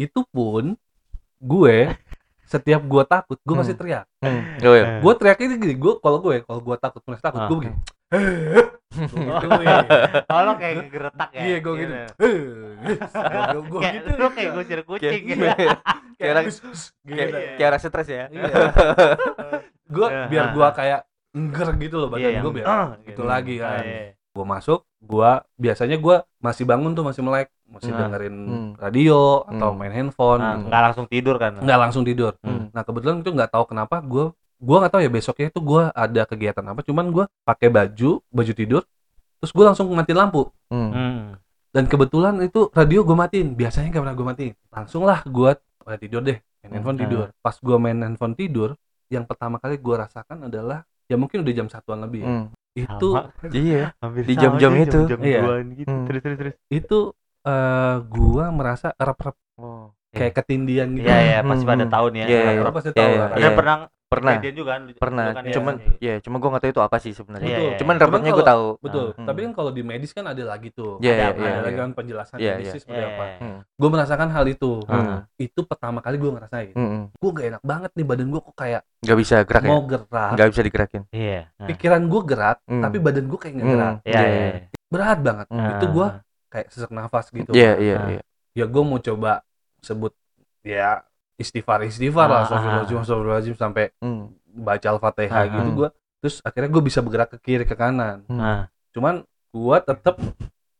Itu 0.00 0.20
pun 0.26 0.74
gue 1.40 1.76
setiap 2.44 2.82
gue 2.82 3.02
takut 3.04 3.38
gue 3.38 3.48
Hmm. 3.48 3.60
masih 3.60 3.74
teriak 3.74 4.04
Hmm. 4.18 4.42
Oh, 4.60 4.74
iya. 4.74 4.98
gue 4.98 5.12
teriaknya 5.14 5.46
gini 5.56 5.74
gue 5.74 5.92
kalau 5.98 6.18
gue 6.18 6.42
kalau 6.42 6.60
gue 6.60 6.76
takut 6.76 7.02
merasa 7.04 7.22
takut 7.24 7.40
Ah. 7.40 7.48
gue 7.48 7.56
begini 7.58 7.76
Oh 10.26 10.40
lo 10.42 10.52
kayak 10.56 10.90
geretak 10.90 11.30
ya? 11.30 11.42
iya 11.42 11.56
gue 11.58 11.74
gitu 11.76 11.94
gue 13.62 13.80
Kayak 13.80 13.94
gitu 13.96 14.08
lu 14.12 14.28
kayak 14.30 14.50
gusir 14.52 14.80
kucing 14.82 15.22
gitu. 15.24 15.44
Kayak 15.46 15.78
kayak 16.18 16.30
orang 16.32 16.44
gitu 16.44 16.68
kayak 17.06 17.28
kayak 17.54 17.68
orang 17.68 17.80
stres 17.80 18.08
ya. 18.08 18.24
gue 19.86 20.06
Iya. 20.06 20.26
biar 20.26 20.46
gue 20.50 20.68
kayak 20.72 21.00
engger 21.30 21.68
gitu 21.78 21.96
loh 21.96 22.08
badan 22.08 22.26
Iya, 22.28 22.40
gue 22.40 22.52
biar 22.52 22.66
"Ah," 22.66 22.88
itu 22.98 23.06
gitu. 23.08 23.22
lagi 23.22 23.54
Ah, 23.56 23.62
kan 23.70 23.84
iya. 23.84 24.02
gue 24.12 24.44
masuk 24.44 24.80
gue 25.00 25.30
biasanya 25.56 25.96
gue 25.96 26.16
masih 26.38 26.64
bangun 26.64 26.92
tuh 26.92 27.02
masih 27.02 27.20
melek 27.20 27.48
masih 27.64 27.88
Nah. 27.88 27.98
dengerin 28.04 28.36
Hmm. 28.36 28.70
radio 28.76 29.42
atau 29.44 29.70
Hmm. 29.70 29.78
main 29.78 29.92
handphone 29.92 30.38
Nah, 30.38 30.54
gitu. 30.54 30.66
nggak 30.68 30.82
langsung 30.82 31.06
tidur 31.06 31.36
kan? 31.36 31.52
nggak 31.56 31.78
langsung 31.80 32.02
tidur 32.02 32.32
Hmm. 32.40 32.68
nah 32.70 32.82
kebetulan 32.82 33.16
itu 33.18 33.30
nggak 33.30 33.50
tahu 33.50 33.64
kenapa 33.66 33.96
gue 34.00 34.24
gue 34.58 34.76
nggak 34.76 34.92
tahu 34.92 35.00
ya 35.00 35.10
besoknya 35.10 35.46
itu 35.48 35.60
gue 35.62 35.82
ada 35.88 36.22
kegiatan 36.22 36.64
apa 36.66 36.80
cuman 36.82 37.06
gue 37.08 37.24
pakai 37.42 37.68
baju 37.68 38.20
baju 38.22 38.52
tidur 38.52 38.82
terus 39.38 39.50
gue 39.50 39.64
langsung 39.64 39.88
matiin 39.88 40.18
lampu 40.18 40.52
Hmm. 40.68 40.90
Hmm. 40.90 41.20
dan 41.70 41.84
kebetulan 41.86 42.36
itu 42.40 42.68
radio 42.70 43.00
gue 43.00 43.16
matiin 43.16 43.48
biasanya 43.54 43.88
nggak 43.88 44.02
pernah 44.02 44.14
gue 44.14 44.26
matiin 44.26 44.54
langsung 44.68 45.02
lah 45.02 45.24
gue 45.24 45.50
"Oh, 45.80 45.96
tidur 45.96 46.20
deh 46.20 46.36
main 46.60 46.76
handphone 46.76 46.94
Hmm. 46.94 47.02
tidur 47.02 47.26
pas 47.40 47.56
gue 47.56 47.76
main 47.78 47.98
handphone 47.98 48.34
tidur 48.34 48.76
yang 49.08 49.24
pertama 49.24 49.56
kali 49.56 49.74
gue 49.74 49.94
rasakan 49.96 50.44
adalah 50.44 50.84
ya 51.06 51.16
mungkin 51.16 51.40
udah 51.40 51.50
jam 51.52 51.66
satuan 51.66 51.98
lebih 51.98 52.20
ya. 52.20 52.28
Hmm. 52.28 52.46
Itu 52.76 53.08
Sama. 53.12 53.50
Iya. 53.50 53.82
Hampir 54.02 54.22
Di 54.28 54.34
jam-jam 54.38 54.72
itu. 54.78 54.98
jam-jam 55.06 55.20
Iya. 55.22 55.40
duaan 55.44 55.66
gitu. 55.74 55.90
Hmm. 55.90 56.04
Terus 56.06 56.20
terus 56.24 56.38
terus. 56.40 56.54
itu 56.70 56.98
eh 57.40 57.94
gue 58.04 58.44
merasa 58.52 58.86
rep-rep 58.96 59.36
Oh. 59.60 59.92
Kayak 60.10 60.32
ketindian 60.34 60.88
gitu 60.92 61.06
Iya 61.06 61.18
iya 61.20 61.38
pasti 61.40 61.62
Hmm, 61.62 61.70
pada 61.70 61.84
hmm. 61.84 61.92
tahun 61.92 62.12
ya. 62.12 62.26
Iya, 62.26 62.40
iya, 62.50 62.60
Lo 62.60 62.70
pasti 62.70 62.90
tahu 62.90 62.98
Iya, 63.04 63.16
lah 63.16 63.28
iya. 63.28 63.36
Ada 63.38 63.50
pernah 63.54 63.76
Pernah. 64.10 64.34
kejadian 64.34 64.56
juga 64.58 64.70
kan? 64.74 64.82
Pernah. 64.90 65.26
kan 65.30 65.42
ya. 65.46 65.54
Cuman 65.54 65.74
ya, 66.02 66.14
cuma 66.18 66.36
gua 66.36 66.48
nggak 66.50 66.62
tahu 66.66 66.72
itu 66.72 66.82
apa 66.82 66.96
sih 66.98 67.12
sebenarnya. 67.14 67.46
Iya, 67.46 67.58
iya. 67.62 67.76
Cuman 67.78 67.94
gua 67.94 68.10
kalau- 68.10 68.42
tahu. 68.42 68.66
betul 68.82 69.06
Hmm. 69.14 69.22
tapi 69.22 69.38
kan 69.40 69.52
kalau 69.54 69.70
di 69.70 69.82
medis 69.82 70.10
kan 70.10 70.24
ada 70.26 70.42
lagi 70.42 70.68
tuh 70.68 70.98
Iya, 70.98 71.12
Ada, 71.12 71.14
iya, 71.14 71.22
ada 71.22 71.38
iya. 71.38 71.46
ada 71.46 71.60
lagi 71.60 71.70
iya. 71.70 71.78
kan 71.78 71.90
penjelasan 71.94 72.36
Iya, 72.36 72.50
medisnya 72.52 72.74
iya. 72.74 72.82
seperti 72.82 73.02
apa 73.06 73.22
Iya. 73.22 73.36
Hmm. 73.38 73.58
gue 73.62 73.88
merasakan 73.88 74.28
hal 74.28 74.44
itu 74.48 74.72
Hmm. 74.82 75.18
itu 75.36 75.60
pertama 75.62 75.98
kali 76.00 76.16
gue 76.16 76.30
ngerasain 76.32 76.74
Hmm. 76.74 77.02
gue 77.12 77.30
gak 77.30 77.46
enak 77.48 77.62
banget 77.62 77.90
nih 77.94 78.04
badan 78.04 78.28
gue 78.28 78.40
kok 78.42 78.56
kayak 78.56 78.82
Nggak 79.00 79.16
bisa 79.16 79.34
gerak 79.40 79.62
ya? 79.62 79.68
mau 79.68 79.80
gerak 79.84 80.30
Nggak 80.34 80.48
bisa 80.50 80.60
digerakin. 80.60 81.02
Iya. 81.08 81.40
Nah. 81.54 81.68
pikiran 81.70 82.02
gue 82.04 82.20
gerak 82.26 82.58
Hmm. 82.64 82.82
tapi 82.82 82.96
badan 82.98 83.24
gue 83.24 83.38
kayak 83.38 83.54
nggak 83.54 83.62
Hmm. 83.64 83.74
gerak 83.76 83.94
Iya 84.02 84.20
iya. 84.20 84.26
iya. 84.26 84.60
berat 84.88 85.18
banget 85.22 85.46
Hmm. 85.48 85.70
itu 85.70 85.86
gue 85.88 86.06
kayak 86.50 86.66
sesak 86.66 86.90
nafas 86.90 87.26
gitu 87.30 87.50
Iya, 87.54 87.72
iya, 87.78 87.94
Nah. 87.96 88.08
iya. 88.10 88.22
ya 88.52 88.64
gue 88.66 88.82
mau 88.82 88.98
coba 88.98 89.46
sebut 89.80 90.12
ya 90.60 91.02
istighfar 91.34 91.82
istighfar 91.82 92.26
lah 92.26 92.36
Ah, 92.36 92.44
astagfirullahaladzim 92.44 92.94
ah. 92.94 93.02
astagfirullahaladzim 93.02 93.56
sampai 93.56 93.84
Hmm. 93.96 94.32
baca 94.46 94.86
al-fatihah 94.88 95.34
Ah, 95.34 95.44
gitu 95.46 95.60
ah. 95.62 95.74
gue 95.74 95.88
terus 96.20 96.36
akhirnya 96.40 96.70
gue 96.70 96.82
bisa 96.82 97.00
bergerak 97.00 97.28
ke 97.30 97.38
kiri 97.40 97.64
ke 97.64 97.72
kanan 97.72 98.22
Hmm. 98.24 98.36
Nah. 98.36 98.62
cuman 98.90 99.24
gue 99.50 99.76
tetep 99.82 100.16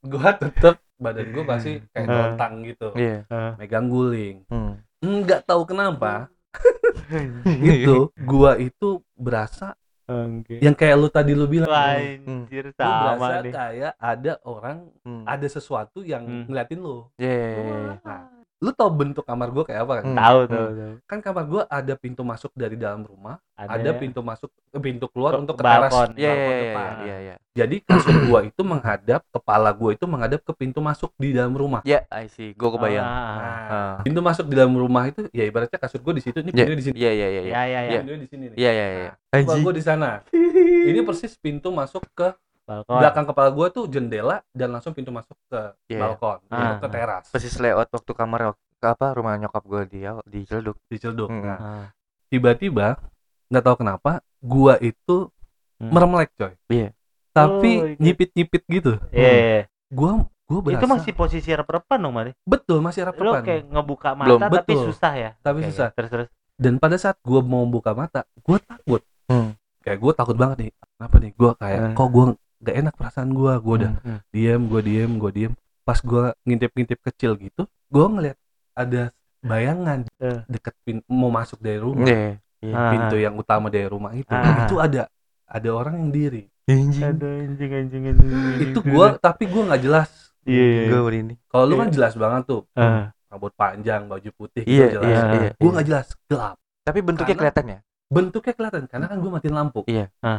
gue 0.03 0.29
tetep 0.39 0.75
badan 0.97 1.27
gue 1.27 1.45
pasti 1.45 1.73
kayak 1.89 2.05
Ah. 2.05 2.13
telentang 2.15 2.53
gitu 2.63 2.89
Iya. 2.93 3.19
megang 3.57 3.87
guling 3.87 4.37
Hmm. 4.47 4.73
nggak 5.01 5.45
tahu 5.45 5.65
kenapa 5.65 6.29
itu 7.55 8.11
gua 8.21 8.59
itu 8.59 8.89
berasa 9.15 9.73
Oke. 10.05 10.59
yang 10.59 10.75
kayak 10.75 10.97
lu 10.97 11.09
tadi 11.09 11.33
lu 11.33 11.47
bilang 11.47 11.71
Hmm. 11.71 12.43
anjir 12.43 12.67
lu 12.67 12.75
sama 12.75 13.15
berasa 13.17 13.39
nih. 13.41 13.53
kayak 13.55 13.93
ada 13.97 14.33
orang 14.45 14.79
Hmm. 15.01 15.23
ada 15.25 15.47
sesuatu 15.47 16.03
yang 16.03 16.23
Hmm. 16.23 16.45
ngeliatin 16.45 16.81
lu 16.81 17.07
iya, 17.17 17.31
iya, 17.31 17.55
iya. 17.55 17.93
nah 18.03 18.21
lu 18.61 18.71
tau 18.71 18.93
bentuk 18.93 19.25
kamar 19.25 19.49
gua 19.49 19.65
kayak 19.65 19.81
apa 19.83 19.93
kan 19.99 20.05
Hmm. 20.05 20.17
Tahu 20.17 20.39
Hmm. 20.39 20.51
tahu 20.51 20.67
tahu. 20.71 20.95
kan 21.09 21.19
kamar 21.21 21.45
gua 21.45 21.63
ada 21.67 21.95
pintu 21.95 22.21
masuk 22.23 22.53
dari 22.53 22.77
dalam 22.77 23.01
rumah 23.03 23.41
Ada, 23.57 23.73
ada 23.75 23.91
pintu 23.95 24.21
masuk 24.21 24.49
eh, 24.71 24.77
pintu 24.79 25.09
keluar 25.09 25.33
Ke- 25.33 25.41
untuk 25.41 25.57
ke 25.57 25.63
balkon. 25.63 25.89
teras 25.89 25.93
Iya, 26.13 26.29
balkon 26.29 26.45
iya, 26.45 26.53
iya, 26.53 26.61
depan. 26.63 26.93
iya, 27.01 27.17
iya. 27.19 27.35
jadi 27.51 27.77
kasur 27.83 28.15
gua 28.23 28.41
itu 28.43 28.63
menghadap 28.63 29.21
kepala 29.27 29.69
gua 29.71 29.91
itu 29.91 30.05
menghadap 30.05 30.41
ke 30.41 30.53
pintu 30.55 30.81
masuk 30.81 31.09
di 31.17 31.33
dalam 31.33 31.53
rumah 31.53 31.81
Ya, 31.83 32.05
I 32.11 32.29
see. 32.29 32.53
Gua 32.53 32.69
kebayang. 32.71 33.01
Ah, 33.03 33.17
Nah, 33.41 33.61
Ah. 33.67 33.95
pintu 34.01 34.21
masuk 34.21 34.45
di 34.45 34.55
dalam 34.55 34.73
rumah 34.73 35.09
itu 35.09 35.25
ya 35.31 35.45
ibaratnya 35.45 35.77
kasur 35.77 35.99
gua 35.99 36.13
di 36.13 36.21
situ 36.21 36.37
ini 36.39 36.49
Iya, 36.49 36.57
pintunya 36.61 36.77
di 36.77 36.85
sini 36.85 36.97
iya, 36.97 37.11
iya, 37.11 37.27
iya. 37.27 37.41
Iya 37.41 37.61
iya 37.65 37.81
iya. 37.81 38.01
pintunya 38.01 38.21
di 38.21 38.29
sini 38.29 38.45
nih 38.49 38.57
Iya, 38.57 38.71
iya, 38.71 38.87
iya. 38.95 39.11
Nah, 39.31 39.57
gua 39.59 39.73
di 39.73 39.83
sana 39.83 40.11
ini 40.91 41.01
persis 41.01 41.33
pintu 41.35 41.69
masuk 41.71 42.05
ke 42.13 42.29
Balkon. 42.71 42.97
belakang 42.97 43.27
kepala 43.27 43.49
gue 43.51 43.67
tuh 43.69 43.85
jendela 43.85 44.37
dan 44.51 44.71
langsung 44.71 44.93
pintu 44.93 45.11
masuk 45.11 45.35
ke 45.45 45.61
Iya. 45.89 46.01
balkon 46.01 46.39
Ah. 46.47 46.79
ke 46.79 46.87
teras 46.87 47.27
Persis 47.29 47.57
layout 47.57 47.89
waktu 47.89 48.13
kamar 48.13 48.41
ke 48.77 48.87
apa 48.87 49.07
rumah 49.13 49.35
nyokap 49.37 49.61
gua 49.63 49.83
di 49.85 50.01
di 50.25 50.41
Ciledug. 50.43 50.79
di 50.87 50.97
Ciledug. 50.97 51.29
Hmm. 51.29 51.43
Nah, 51.43 51.59
Ah. 51.59 51.87
tiba-tiba 52.27 52.97
nggak 53.47 53.61
tahu 53.61 53.77
kenapa 53.77 54.11
gua 54.39 54.79
itu 54.79 55.29
Hmm. 55.77 55.91
meremlek 55.91 56.31
coy 56.33 56.55
Iya. 56.69 56.95
tapi 57.31 57.71
Oh, 57.75 57.87
iya. 57.87 57.97
nyipit-nyipit 57.99 58.63
gitu 58.65 58.93
Iya. 59.11 59.33
iya. 59.33 59.61
gua 59.89 60.23
gua 60.45 60.61
berasa 60.61 60.79
Itu 60.79 60.87
masih 60.89 61.13
posisi 61.13 61.51
repan 61.51 61.99
dong, 61.99 62.13
Mari. 62.13 62.33
betul 62.41 62.79
masih 62.79 63.03
rep-repan 63.05 63.43
kayak 63.43 63.63
ngebuka 63.67 64.11
mata 64.13 64.27
Belum, 64.29 64.41
tapi 64.43 64.57
betul. 64.69 64.85
susah 64.89 65.13
ya. 65.13 65.31
tapi 65.41 65.59
Oke, 65.61 65.69
susah. 65.69 65.89
Terus 65.91 66.11
terus. 66.11 66.29
dan 66.57 66.77
pada 66.77 66.95
saat 66.95 67.17
gua 67.21 67.41
mau 67.41 67.65
buka 67.65 67.91
mata 67.93 68.23
gua 68.39 68.59
takut 68.59 69.03
Hmm. 69.27 69.57
kayak 69.81 69.99
gua 69.99 70.13
takut 70.13 70.35
banget 70.35 70.57
nih 70.59 70.71
kenapa 70.95 71.17
nih 71.19 71.33
gua 71.35 71.53
kayak 71.55 71.81
Hmm. 71.83 71.95
kok 71.95 72.09
gua 72.09 72.25
gak 72.61 72.77
enak 72.77 72.95
perasaan 72.95 73.31
gua 73.31 73.57
gua 73.57 73.75
udah 73.79 73.93
Hmm. 73.99 74.21
diem 74.31 74.63
gua 74.63 74.81
diem 74.81 75.13
gua 75.13 75.31
diem 75.31 75.53
pas 75.83 75.99
gua 75.99 76.37
ngintip-ngintip 76.43 77.01
kecil 77.03 77.35
gitu 77.35 77.63
gua 77.87 78.07
ngeliat 78.07 78.37
ada 78.73 79.11
bayangan 79.41 80.05
Eh. 80.19 80.41
deket 80.47 80.75
pin 80.81 81.01
mau 81.07 81.29
masuk 81.29 81.59
dari 81.59 81.77
rumah 81.77 82.05
Iya. 82.05 82.37
Iya. 82.61 82.75
Ah. 82.75 82.91
pintu 82.91 83.17
yang 83.17 83.35
utama 83.35 83.67
dari 83.67 83.85
rumah 83.85 84.13
itu 84.13 84.29
Ah. 84.29 84.63
itu 84.63 84.77
ada 84.77 85.09
ada 85.45 85.69
orang 85.71 85.97
yang 85.99 86.11
diri 86.11 86.45
Anjing. 86.65 87.03
Aduh 87.03 87.27
anjing 87.43 87.73
anjing 87.73 88.03
anjing. 88.07 88.31
itu 88.63 88.79
gua 88.85 89.17
tapi 89.19 89.45
gua 89.45 89.67
nggak 89.67 89.83
jelas 89.83 90.11
Iya 90.43 90.65
iya. 90.65 90.83
Gua 90.87 91.01
merinding. 91.03 91.39
kalau 91.45 91.65
lu 91.65 91.75
Iya. 91.75 91.81
kan 91.81 91.89
jelas 91.91 92.15
banget 92.15 92.43
tuh 92.47 92.63
Ah. 92.73 93.11
rambut 93.27 93.53
panjang 93.55 94.05
baju 94.05 94.31
putih 94.31 94.63
Iya, 94.63 94.87
gitu 94.87 94.95
jelas 94.97 95.09
iya, 95.09 95.19
Ah. 95.19 95.35
iya. 95.35 95.51
gua 95.57 95.71
nggak 95.73 95.87
jelas 95.87 96.07
gelap 96.27 96.57
Tapi 96.81 96.99
bentuknya 97.01 97.29
Karena- 97.29 97.41
kelihatan 97.53 97.67
ya? 97.67 97.79
Bentuknya 98.11 98.53
kelihatan 98.53 98.83
karena 98.85 99.07
kan 99.07 99.17
gua 99.17 99.39
matiin 99.39 99.55
lampu 99.55 99.81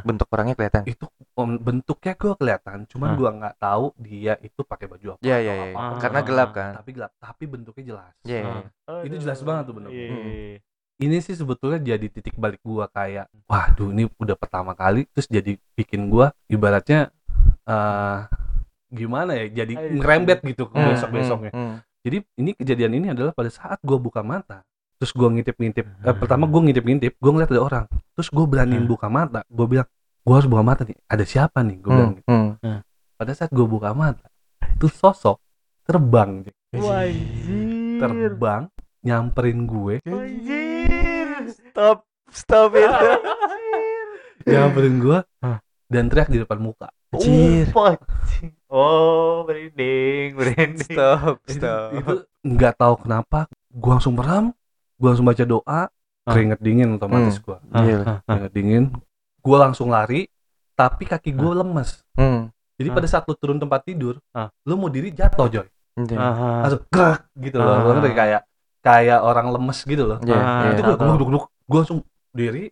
Bentuk 0.04 0.28
orangnya 0.28 0.54
kelihatan. 0.54 0.84
itu 0.86 1.08
om, 1.34 1.56
bentuknya 1.56 2.14
gua 2.14 2.34
kelihatan 2.36 2.78
cuman 2.86 3.08
Ah. 3.08 3.16
gua 3.16 3.30
nggak 3.32 3.56
tahu 3.58 3.86
dia 3.98 4.36
itu 4.38 4.62
pakai 4.62 4.86
baju 4.86 5.16
apa 5.16 5.22
Iya, 5.22 5.34
atau 5.34 5.42
iya, 5.42 5.54
iya. 5.56 5.66
apa. 5.74 5.96
Karena 5.98 6.20
gelap 6.22 6.50
kan. 6.52 6.72
tapi 6.76 6.90
gelap 6.92 7.12
tapi 7.18 7.44
bentuknya 7.46 7.84
jelas 7.88 8.14
Iya, 8.22 8.40
iya. 8.40 8.62
Ah. 8.86 9.02
Itu 9.02 9.16
jelas 9.18 9.40
banget 9.40 9.64
tuh 9.66 9.74
bener. 9.74 9.90
Iya, 9.90 10.04
iya, 10.04 10.20
iya. 10.20 10.60
ini 11.00 11.18
sih 11.18 11.34
sebetulnya 11.34 11.80
jadi 11.82 12.06
titik 12.08 12.36
balik 12.36 12.60
gua 12.62 12.86
kayak 12.86 13.26
waduh 13.48 13.90
ini 13.90 14.06
udah 14.14 14.36
pertama 14.36 14.76
kali 14.76 15.08
terus 15.08 15.26
jadi 15.26 15.56
bikin 15.72 16.06
gua 16.08 16.30
ibaratnya 16.46 17.10
eh 17.64 18.20
gimana 18.88 19.34
ya 19.34 19.48
jadi 19.56 19.74
ngerembet 19.96 20.44
gitu 20.44 20.68
ke 20.68 20.76
Hmm, 20.76 20.92
besok 20.92 21.10
besoknya 21.10 21.50
hmm, 21.50 21.64
hmm. 21.64 21.78
jadi 22.02 22.18
ini 22.36 22.52
kejadian 22.54 22.92
ini 22.94 23.08
adalah 23.10 23.32
pada 23.32 23.48
saat 23.48 23.80
gua 23.80 23.96
buka 23.98 24.20
mata 24.22 24.62
terus 25.02 25.12
gua 25.12 25.30
ngintip-ngintip 25.30 25.82
eh, 25.82 26.06
Hmm. 26.06 26.14
pertama 26.16 26.46
gua 26.46 26.62
ngintip-ngintip 26.62 27.18
gua 27.18 27.32
ngeliat 27.34 27.50
ada 27.50 27.62
orang 27.64 27.86
terus 28.14 28.30
gua 28.30 28.46
beraniin 28.46 28.86
Hmm. 28.86 28.92
buka 28.92 29.08
mata 29.08 29.42
gua 29.48 29.66
bilang 29.66 29.88
gua 30.22 30.34
harus 30.38 30.46
buka 30.46 30.62
mata 30.62 30.82
nih 30.84 30.98
ada 31.06 31.26
siapa 31.26 31.60
nih 31.60 31.78
gua 31.80 31.92
bilang 31.92 32.12
Hmm, 32.14 32.20
gitu. 32.20 32.30
hmm. 32.62 32.80
pada 33.18 33.32
saat 33.34 33.50
gua 33.50 33.66
buka 33.66 33.90
mata 33.92 34.28
itu 34.72 34.86
sosok 34.88 35.42
terbang 35.84 36.46
anjir. 36.46 36.54
terbang 38.00 38.64
nyamperin 39.02 39.60
gue 39.64 39.96
Anjir. 40.04 41.50
Stop, 41.50 41.98
stop 42.30 42.72
it. 42.76 42.86
nyamperin 44.48 44.98
gue 44.98 45.20
dan 45.88 46.04
teriak 46.08 46.30
di 46.30 46.38
depan 46.38 46.58
muka 46.58 46.90
Anjir. 47.10 47.68
Pocing. 47.68 48.54
Oh, 48.68 49.44
merinding, 49.44 50.32
merinding. 50.32 50.88
Stop, 50.88 51.44
itu, 51.44 51.60
stop. 51.60 51.90
itu 51.92 52.14
nggak 52.42 52.74
tahu 52.74 52.96
kenapa 53.02 53.40
gue 53.68 53.92
langsung 53.92 54.16
merem 54.16 54.56
gue 55.02 55.08
langsung 55.08 55.26
baca 55.26 55.44
doa 55.44 55.82
keringet 56.24 56.60
dingin 56.60 56.94
otomatis 56.94 57.36
gue 57.36 57.58
Ah, 57.68 57.82
Iya. 57.82 57.98
ah, 58.00 58.08
ah. 58.08 58.18
keringet 58.30 58.54
dingin 58.54 58.84
gue 59.40 59.58
langsung 59.58 59.90
lari 59.90 60.30
tapi 60.74 61.04
kaki 61.04 61.34
gue 61.34 61.52
lemes 61.52 62.06
Hmm. 62.14 62.54
jadi 62.76 62.88
Ah. 62.88 62.96
pada 62.96 63.08
saat 63.08 63.26
lu 63.26 63.34
turun 63.34 63.58
tempat 63.58 63.82
tidur 63.82 64.22
Ah. 64.30 64.54
lu 64.62 64.78
mau 64.78 64.88
diri 64.88 65.10
jatuh 65.10 65.50
joy 65.50 65.66
Iya. 65.92 66.16
Ah, 66.16 66.30
ah. 66.30 66.58
langsung 66.64 66.82
gerak 66.88 67.22
gitu 67.36 67.58
loh 67.58 67.66
Ah. 67.68 67.82
Lu 67.82 67.90
ngerti? 67.96 68.10
kayak 68.14 68.42
kayak 68.80 69.20
orang 69.20 69.48
lemes 69.50 69.80
gitu 69.82 70.04
loh 70.06 70.18
Iya, 70.22 70.38
Ah, 70.38 70.62
iya. 70.64 70.72
itu 70.72 70.82
gue 70.84 70.96
duduk 70.96 71.28
duduk 71.28 71.44
gue 71.64 71.80
langsung 71.80 72.00
diri 72.32 72.64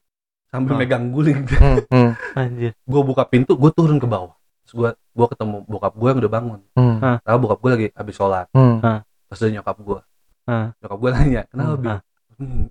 sambil 0.47 0.71
Ah. 0.71 0.77
megang 0.77 1.05
guling 1.09 1.41
Hmm, 1.51 1.81
hmm, 1.83 2.11
Anjir. 2.33 2.71
gue 2.75 3.01
buka 3.03 3.23
pintu 3.25 3.53
gue 3.53 3.71
turun 3.71 3.97
ke 3.97 4.05
bawah 4.05 4.37
terus 4.61 4.73
gue 4.75 4.89
gue 4.93 5.27
ketemu 5.27 5.57
bokap 5.63 5.93
gue 5.93 6.07
yang 6.07 6.19
udah 6.19 6.31
bangun 6.31 6.59
hmm, 6.71 6.95
Ah. 6.99 7.17
tahu 7.19 7.37
bokap 7.43 7.59
gue 7.59 7.71
lagi 7.71 7.87
habis 7.91 8.13
sholat 8.13 8.45
hmm. 8.51 8.77
terus 9.25 9.39
ada 9.39 9.51
nyokap 9.51 9.77
gue 9.79 9.99
Ah. 10.45 10.67
nyokap 10.79 10.97
gue 10.99 11.09
nanya 11.11 11.41
kenapa 11.47 11.73
Hmm. 11.75 11.99
Ah. 12.39 12.41
"Hmm, 12.41 12.65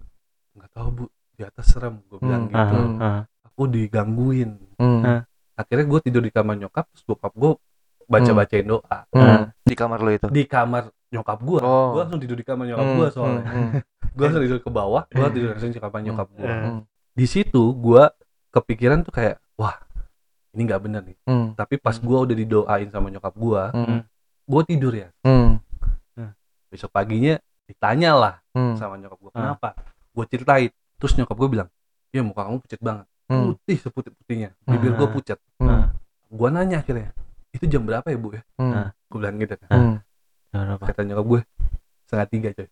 nggak 0.54 0.70
tahu 0.72 0.88
bu 0.90 1.04
di 1.30 1.42
atas 1.42 1.66
serem 1.68 2.00
gue 2.02 2.18
bilang 2.18 2.44
Hmm. 2.44 2.50
gitu 2.50 2.78
Ah, 2.96 3.04
ah. 3.04 3.20
aku 3.44 3.62
digangguin 3.66 4.50
Hmm. 4.74 5.02
Ah. 5.02 5.20
akhirnya 5.54 5.86
gue 5.86 6.00
tidur 6.02 6.20
di 6.20 6.30
kamar 6.30 6.56
nyokap 6.56 6.88
terus 6.88 7.04
bokap 7.04 7.32
gue 7.32 7.52
baca 8.04 8.30
bacain 8.32 8.64
doa 8.64 8.98
Hmm. 9.08 9.52
Di 9.60 9.74
kamar 9.74 9.98
lo 9.98 10.10
itu. 10.10 10.26
di 10.26 10.44
kamar 10.44 10.82
nyokap 11.08 11.38
gue 11.38 11.60
Oh. 11.60 11.88
gue 11.92 12.00
langsung 12.00 12.18
tidur 12.18 12.34
di 12.34 12.42
kamar 12.42 12.64
nyokap 12.66 12.84
Hmm, 12.84 12.96
gue 12.96 13.06
soalnya 13.10 13.42
hmm, 13.42 13.52
hmm. 13.52 13.70
gue 14.16 14.24
langsung 14.24 14.42
tidur 14.42 14.58
ke 14.58 14.70
bawah 14.70 15.02
gue 15.06 15.26
tidur 15.30 15.48
langsung 15.50 15.70
di 15.70 15.78
kamar 15.78 16.00
nyokap 16.02 16.28
gue 16.32 16.48
Hmm. 16.48 16.80
di 17.12 17.26
situ 17.26 17.62
gue 17.74 18.02
kepikiran 18.50 18.98
tuh 19.02 19.12
kayak 19.12 19.36
wah 19.54 19.76
ini 20.50 20.64
nggak 20.64 20.80
bener 20.80 21.02
nih 21.04 21.18
Hmm, 21.22 21.52
tapi 21.54 21.76
pas 21.76 21.94
Hmm. 21.94 22.02
gue 22.02 22.18
udah 22.24 22.36
didoain 22.36 22.88
sama 22.88 23.08
nyokap 23.08 23.34
gue 23.34 23.62
hmm, 23.70 24.00
gue 24.44 24.62
tidur 24.66 24.92
ya 24.92 25.08
hmm, 25.22 25.60
besok 26.68 26.90
paginya 26.90 27.40
ditanya 27.68 28.10
lah 28.12 28.34
hmm, 28.50 28.74
sama 28.74 28.96
nyokap 28.96 29.18
gue 29.18 29.30
Ah. 29.30 29.36
kenapa 29.52 29.68
gue 30.10 30.24
ceritain 30.26 30.70
terus 30.96 31.12
nyokap 31.14 31.36
gue 31.36 31.48
bilang 31.50 31.68
ya 32.08 32.24
muka 32.24 32.42
kamu 32.42 32.58
pucat 32.58 32.80
banget 32.80 33.06
hmm, 33.28 33.42
putih 33.46 33.76
seputih 33.76 34.12
putihnya 34.14 34.50
bibir 34.64 34.92
gue 34.92 35.04
Ah. 35.04 35.12
pucat 35.12 35.38
hmm, 35.58 35.82
gue 36.28 36.48
nanya 36.48 36.76
akhirnya 36.78 37.12
itu 37.50 37.64
jam 37.66 37.82
berapa 37.82 38.04
ya 38.04 38.16
bu 38.16 38.32
ya 38.32 38.42
hmm, 38.56 38.72
Ah. 38.72 38.88
gue 38.90 39.18
bilang 39.18 39.36
gitu 39.36 39.54
kan 39.58 39.68
hmm. 39.70 39.96
Berapa? 40.48 40.80
kata 40.82 41.00
nyokap 41.04 41.26
gue 41.28 41.40
setengah 42.02 42.26
tiga 42.26 42.48
coy. 42.52 42.68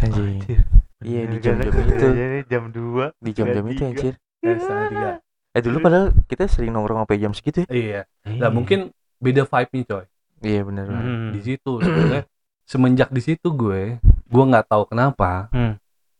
Anjir. 0.00 0.62
Iya, 1.00 1.20
di 1.26 1.36
jam-jam 1.38 1.72
itu. 1.74 2.06
jadi 2.06 2.38
jam 2.46 2.70
2 2.70 3.18
Di 3.18 3.30
jam-jam 3.32 3.64
itu 3.66 3.82
anjir. 3.82 4.14
Eh, 4.40 4.54
setengah 4.54 4.86
tiga 4.86 5.10
Eh 5.50 5.60
dulu 5.60 5.76
padahal 5.80 6.06
kita 6.24 6.46
sering 6.46 6.70
nongkrong 6.70 7.02
sampai 7.02 7.18
jam 7.18 7.32
segitu 7.32 7.58
ya. 7.60 7.68
iya 7.68 8.00
nah 8.30 8.46
mungkin 8.48 8.94
beda 9.18 9.42
vibe 9.42 9.72
nya 9.74 9.84
coy 9.86 10.04
Iya 10.40 10.60
benar. 10.62 10.84
benar. 10.86 11.02
Hmm. 11.02 11.30
di 11.30 11.40
situ 11.42 11.72
sebenarnya 11.76 12.22
semenjak 12.70 13.08
di 13.10 13.20
situ 13.20 13.48
gue 13.50 13.98
gue 14.30 14.44
nggak 14.46 14.66
tahu 14.66 14.82
kenapa 14.86 15.50
Hmm. 15.50 15.74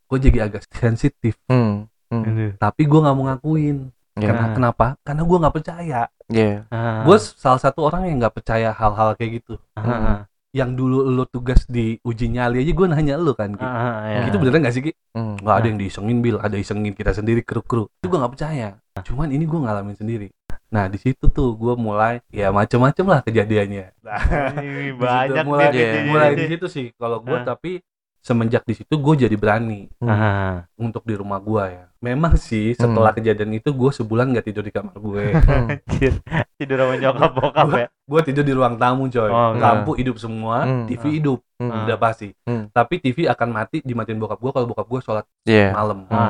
gue 0.05 0.17
jadi 0.19 0.45
agak 0.45 0.67
sensitif 0.69 1.39
Hmm. 1.45 1.87
hmm. 2.07 2.23
Aduh. 2.23 2.51
tapi 2.57 2.83
gue 2.83 2.99
nggak 2.99 3.15
mau 3.15 3.25
ngakuin 3.27 3.89
Iya. 4.11 4.27
karena 4.27 4.45
kenapa 4.51 4.85
karena 5.01 5.23
gue 5.23 5.37
nggak 5.39 5.55
percaya 5.55 6.01
Iya. 6.27 6.67
Ah. 6.67 7.01
gue 7.01 7.15
salah 7.17 7.57
satu 7.57 7.79
orang 7.81 8.05
yang 8.05 8.19
nggak 8.19 8.35
percaya 8.35 8.69
hal-hal 8.69 9.15
kayak 9.15 9.39
gitu 9.39 9.55
Ah, 9.73 9.87
ah, 9.87 10.19
yang 10.51 10.75
dulu 10.75 11.07
lo 11.07 11.23
tugas 11.25 11.63
di 11.65 11.95
uji 12.01 12.27
nyali 12.27 12.59
aja 12.59 12.71
gue 12.73 12.87
nanya 12.89 13.15
lo 13.15 13.31
kan 13.31 13.51
Ki. 13.51 13.63
ah, 13.63 13.71
ah, 13.71 13.95
ya. 14.05 14.27
itu 14.27 14.35
beneran 14.35 14.59
gak 14.61 14.75
sih 14.75 14.83
Ki? 14.83 14.91
Hmm. 15.11 15.35
nggak 15.37 15.55
ada 15.55 15.65
yang 15.65 15.79
diisengin 15.79 16.19
bil 16.19 16.35
ada 16.37 16.53
isengin 16.53 16.91
kita 16.91 17.11
sendiri 17.11 17.39
kru 17.41 17.59
kru 17.61 17.87
itu 17.89 18.05
gue 18.05 18.19
nggak 18.19 18.33
percaya 18.35 18.75
cuman 19.01 19.27
ini 19.29 19.43
gue 19.43 19.59
ngalamin 19.59 19.95
sendiri 19.95 20.27
nah 20.67 20.87
di 20.87 20.95
situ 20.95 21.27
tuh 21.27 21.51
gue 21.53 21.73
mulai 21.73 22.19
ya 22.29 22.47
macem-macem 22.49 23.03
lah 23.05 23.19
kejadiannya 23.21 23.95
nah, 24.01 24.19
banyak 24.97 25.43
mulai 25.45 25.65
nih 25.69 25.79
Iya. 25.79 26.03
mulai 26.05 26.29
di 26.33 26.45
situ 26.47 26.67
sih 26.67 26.87
kalau 26.95 27.19
gue 27.19 27.31
Ah. 27.33 27.43
tapi 27.45 27.79
semenjak 28.21 28.61
di 28.63 28.73
situ 28.73 28.93
gue 28.93 29.15
jadi 29.19 29.33
berani 29.33 29.89
Ah, 29.99 30.69
untuk 30.75 31.01
di 31.03 31.13
rumah 31.13 31.37
gue 31.37 31.63
ya 31.67 31.85
memang 31.99 32.33
sih 32.35 32.71
setelah 32.71 33.09
kejadian 33.11 33.49
itu 33.51 33.69
gue 33.69 33.89
sebulan 33.91 34.29
nggak 34.29 34.45
tidur 34.45 34.61
di 34.61 34.69
kamar 34.69 34.93
gue 34.93 35.23
Hmm. 35.33 35.67
Tidur 36.55 36.77
sama 36.77 36.93
nyokap 36.95 37.31
bokap 37.33 37.67
ya. 37.71 37.87
gue 37.89 38.21
tidur 38.23 38.43
di 38.43 38.53
ruang 38.53 38.77
tamu 38.77 39.05
coy 39.07 39.25
Oh, 39.25 39.51
lampu 39.53 39.91
hidup 39.95 40.15
semua 40.15 40.61
Hmm. 40.61 40.85
TV 40.85 41.01
Ah. 41.01 41.11
hidup 41.11 41.39
Hmm. 41.55 41.73
udah 41.81 41.97
pasti 41.97 42.29
Hmm. 42.43 42.69
tapi 42.69 42.97
TV 42.97 43.25
akan 43.25 43.49
mati 43.49 43.81
dimatiin 43.81 44.17
bokap 44.17 44.37
gue 44.37 44.51
kalau 44.51 44.67
bokap 44.67 44.85
gue 44.87 44.99
sholat 44.99 45.25
Iya. 45.43 45.73
malam 45.73 46.05
Hmm. 46.05 46.13
Ah, 46.13 46.29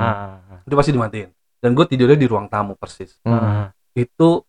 ah, 0.50 0.60
itu 0.62 0.74
pasti 0.74 0.92
dimatiin 0.92 1.30
dan 1.60 1.72
gue 1.72 1.86
tidurnya 1.86 2.16
di 2.16 2.26
ruang 2.26 2.48
tamu 2.48 2.74
persis. 2.74 3.20
Hmm. 3.22 3.36
Ah, 3.36 3.68
itu 3.94 4.48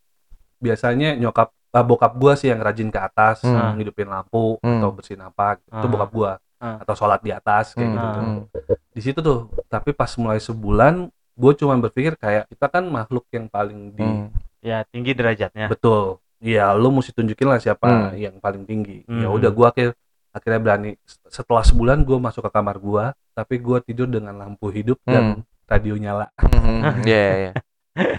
biasanya 0.57 1.15
nyokap 1.17 1.51
ah, 1.69 1.83
bokap 1.83 2.13
gue 2.15 2.33
sih 2.37 2.49
yang 2.49 2.61
rajin 2.61 2.87
ke 2.87 3.01
atas 3.01 3.43
Hmm. 3.43 3.75
ngidupin 3.75 4.07
lampu 4.07 4.59
Hmm. 4.59 4.79
atau 4.79 4.91
bersihin 4.93 5.19
apa 5.21 5.57
gitu. 5.57 5.73
itu 5.73 5.81
Ah. 5.81 5.91
bokap 5.91 6.11
gue 6.13 6.31
Ah. 6.63 6.79
atau 6.79 6.95
sholat 6.95 7.19
di 7.19 7.29
atas 7.29 7.75
kayak 7.75 7.85
Hmm. 7.85 7.99
gitu. 7.99 8.09
Hmm. 8.17 8.41
di 8.89 9.01
situ 9.01 9.19
tuh 9.19 9.39
tapi 9.67 9.91
pas 9.91 10.09
mulai 10.15 10.39
sebulan 10.39 10.95
gue 11.11 11.53
cuma 11.57 11.75
berpikir 11.77 12.15
kayak 12.15 12.47
kita 12.47 12.67
kan 12.69 12.87
makhluk 12.87 13.27
yang 13.29 13.47
paling 13.47 13.91
di 13.91 14.01
Hmm. 14.01 14.31
Ya, 14.63 14.87
tinggi 14.87 15.11
derajatnya. 15.11 15.67
betul 15.67 16.23
Iya, 16.39 16.71
lu 16.73 16.91
mesti 16.91 17.11
tunjukin 17.11 17.47
lah 17.47 17.59
siapa 17.59 17.87
Hmm. 17.87 18.15
yang 18.15 18.35
paling 18.37 18.63
tinggi. 18.63 19.03
Ya 19.05 19.27
Hmm. 19.27 19.37
udah 19.37 19.51
gua 19.51 19.71
akhir 19.71 19.95
akhirnya 20.29 20.59
berani 20.59 20.91
setelah 21.25 21.63
sebulan 21.63 22.03
gua 22.03 22.19
masuk 22.21 22.43
ke 22.43 22.51
kamar 22.51 22.79
gua, 22.79 23.05
tapi 23.31 23.59
gua 23.59 23.79
tidur 23.79 24.07
dengan 24.07 24.35
lampu 24.35 24.67
hidup 24.69 24.99
dan 25.05 25.43
radio 25.65 25.95
nyala. 25.95 26.31
Hmm. 26.37 26.83
Iya 27.07 27.27
iya. 27.41 27.53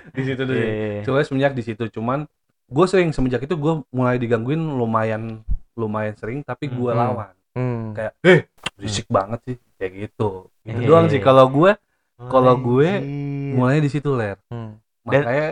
di 0.10 0.22
situ 0.22 0.42
tuh. 0.42 0.56
Iya. 0.56 1.04
Coba 1.04 1.20
semenjak 1.22 1.52
di 1.52 1.64
situ 1.64 1.84
cuman 1.90 2.24
gue 2.66 2.86
sering 2.86 3.12
semenjak 3.12 3.42
itu 3.42 3.54
gue 3.54 3.74
mulai 3.90 4.16
digangguin 4.16 4.62
lumayan 4.72 5.44
lumayan 5.74 6.16
sering 6.16 6.42
tapi 6.42 6.68
gue 6.68 6.90
Hmm. 6.90 6.98
lawan 6.98 7.36
Hmm. 7.54 7.94
kayak 7.94 8.14
eh 8.22 8.40
berisik 8.74 9.06
banget 9.08 9.40
sih 9.46 9.58
kayak 9.76 9.94
gitu 10.00 10.30
itu 10.64 10.74
Iya, 10.76 10.88
doang 10.88 11.06
iya, 11.06 11.12
sih 11.12 11.20
iya. 11.20 11.26
kalau 11.26 11.46
gue 11.48 11.72
Kalau 12.16 12.56
gue 12.56 12.88
Anjir. 12.90 13.54
mulai 13.54 13.78
di 13.78 13.90
situ 13.90 14.10
ler 14.12 14.38
Hmm. 14.48 14.80
Dan- 15.04 15.26
makanya 15.26 15.50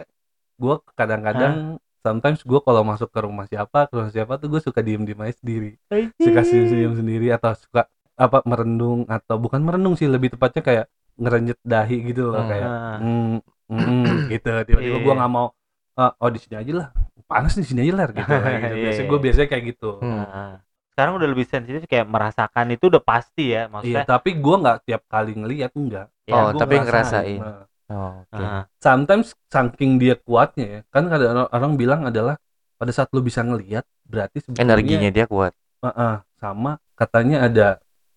gue 0.56 0.76
kadang-kadang 0.92 1.54
sometimes 2.00 2.40
gue 2.42 2.60
kalau 2.60 2.82
masuk 2.82 3.08
ke 3.08 3.20
rumah 3.20 3.46
siapa 3.46 3.86
ke 3.86 3.94
rumah 3.94 4.10
siapa 4.10 4.34
tuh 4.36 4.48
gue 4.48 4.62
suka 4.62 4.80
diem 4.80 5.02
diem 5.02 5.20
aja 5.20 5.36
sendiri 5.36 5.76
Anjir. 5.88 6.10
suka 6.18 6.42
senyum 6.42 6.68
senyum 6.68 6.94
sendiri 6.96 7.28
atau 7.30 7.52
suka 7.54 7.86
apa 8.16 8.42
merendung 8.44 9.04
atau 9.06 9.36
bukan 9.36 9.60
merendung 9.60 9.94
sih 9.94 10.06
lebih 10.06 10.32
tepatnya 10.32 10.62
kayak 10.62 10.86
ngerenjet 11.14 11.60
dahi 11.62 11.98
gitu 12.04 12.30
loh 12.30 12.40
Hmm. 12.40 12.50
kayak 12.50 12.68
Ah. 12.68 12.98
mm, 13.00 13.38
mm, 13.68 14.06
gitu 14.34 14.50
tiba-tiba 14.64 14.98
gue 14.98 15.14
nggak 15.14 15.32
mau 15.32 15.48
"Ah, 15.94 16.16
oh 16.16 16.30
di 16.30 16.40
sini 16.40 16.56
aja 16.56 16.72
lah 16.74 16.88
panas 17.24 17.54
di 17.54 17.62
sini 17.62 17.84
aja 17.84 17.94
ler 17.96 18.10
gitu, 18.12 18.32
gitu. 18.32 18.76
Biasanya 18.86 19.08
gue 19.08 19.20
biasanya 19.20 19.48
kayak 19.48 19.64
gitu 19.70 19.92
Hmm. 20.00 20.56
Sekarang 20.92 21.14
udah 21.16 21.28
lebih 21.28 21.46
sensitif 21.46 21.82
kayak 21.86 22.04
merasakan 22.06 22.66
itu 22.70 22.88
udah 22.88 23.00
pasti 23.00 23.50
ya 23.50 23.64
iya 23.64 23.72
maksudnya. 23.72 24.04
tapi 24.04 24.30
gue 24.36 24.56
nggak 24.58 24.78
tiap 24.84 25.02
kali 25.08 25.32
ngeliat 25.34 25.72
enggak 25.72 26.08
ya, 26.24 26.34
Oh, 26.34 26.52
Gua 26.52 26.60
tapi 26.60 26.76
ngerasain. 26.78 27.40
ngerasain. 27.40 27.40
Nah, 27.42 27.64
Oh, 27.92 28.24
oke. 28.24 28.40
ah. 28.40 28.64
sometimes 28.78 29.28
saking 29.48 29.98
dia 29.98 30.16
kuatnya 30.16 30.66
ya 30.66 30.80
kan 30.88 31.08
ada 31.08 31.26
orang, 31.28 31.48
orang 31.50 31.72
bilang 31.76 32.02
adalah 32.06 32.40
pada 32.76 32.92
saat 32.92 33.12
lu 33.12 33.20
bisa 33.20 33.40
ngelihat 33.42 33.84
berarti 34.04 34.40
Energinya 34.56 35.10
dia 35.10 35.28
kuat. 35.28 35.52
Heeh, 35.82 36.16
sama 36.38 36.80
katanya 36.94 37.44
ada 37.44 37.68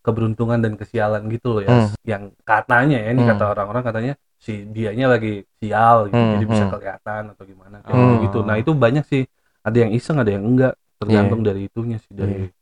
keberuntungan 0.00 0.60
dan 0.60 0.74
kesialan 0.74 1.26
gitu 1.28 1.58
loh 1.58 1.62
ya 1.62 1.70
Hmm. 1.70 1.90
yang 2.02 2.22
katanya 2.42 2.98
ya 2.98 3.08
ini 3.10 3.22
Hmm. 3.22 3.30
kata 3.30 3.44
orang-orang 3.50 3.82
katanya 3.82 4.12
si 4.36 4.62
dianya 4.64 5.08
lagi 5.08 5.42
sial 5.56 6.06
gitu 6.06 6.18
Hmm, 6.18 6.32
jadi 6.36 6.44
bisa 6.44 6.64
hmm. 6.64 6.72
kelihatan 6.72 7.22
atau 7.32 7.44
gimana 7.44 7.76
kayak 7.80 7.96
Hmm. 7.96 8.20
gitu 8.22 8.38
nah 8.40 8.56
itu 8.56 8.70
banyak 8.70 9.04
sih 9.04 9.22
ada 9.58 9.76
yang 9.76 9.90
iseng 9.90 10.20
ada 10.20 10.28
yang 10.28 10.44
enggak 10.44 10.76
tergantung 10.94 11.40
Iya. 11.40 11.46
dari 11.48 11.60
itunya 11.64 11.96
sih 11.98 12.12
dari 12.12 12.34
Iya. 12.36 12.52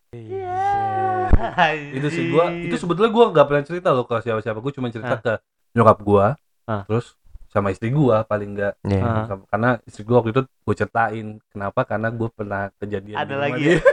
Itu 1.92 2.08
sih 2.08 2.24
gua 2.28 2.50
itu 2.50 2.74
sebetulnya 2.74 3.08
gua 3.08 3.24
nggak 3.28 3.46
pernah 3.46 3.62
cerita 3.62 3.88
loh 3.88 4.04
ke 4.04 4.16
siapa-siapa 4.18 4.58
gua 4.58 4.72
cuma 4.72 4.88
cerita 4.88 5.14
Ah. 5.14 5.20
ke 5.20 5.32
nyokap 5.72 5.98
gua 6.00 6.26
Ah. 6.62 6.82
terus 6.84 7.14
sama 7.46 7.68
istri 7.68 7.88
gua 7.88 8.22
paling 8.22 8.50
enggak 8.50 8.74
Iya. 8.82 9.00
Ah. 9.00 9.24
Sama- 9.26 9.46
karena 9.46 9.70
istri 9.82 10.02
gua 10.02 10.16
waktu 10.18 10.30
itu 10.30 10.42
gue 10.42 10.74
ceritain 10.74 11.26
kenapa 11.46 11.80
karena 11.82 12.08
gue 12.08 12.28
pernah 12.28 12.62
kejadian 12.76 13.16
Ada 13.16 13.22
di 13.22 13.30
rumah 13.30 13.42
lagi 13.44 13.60
dia. 13.60 13.70
ya? 13.70 13.80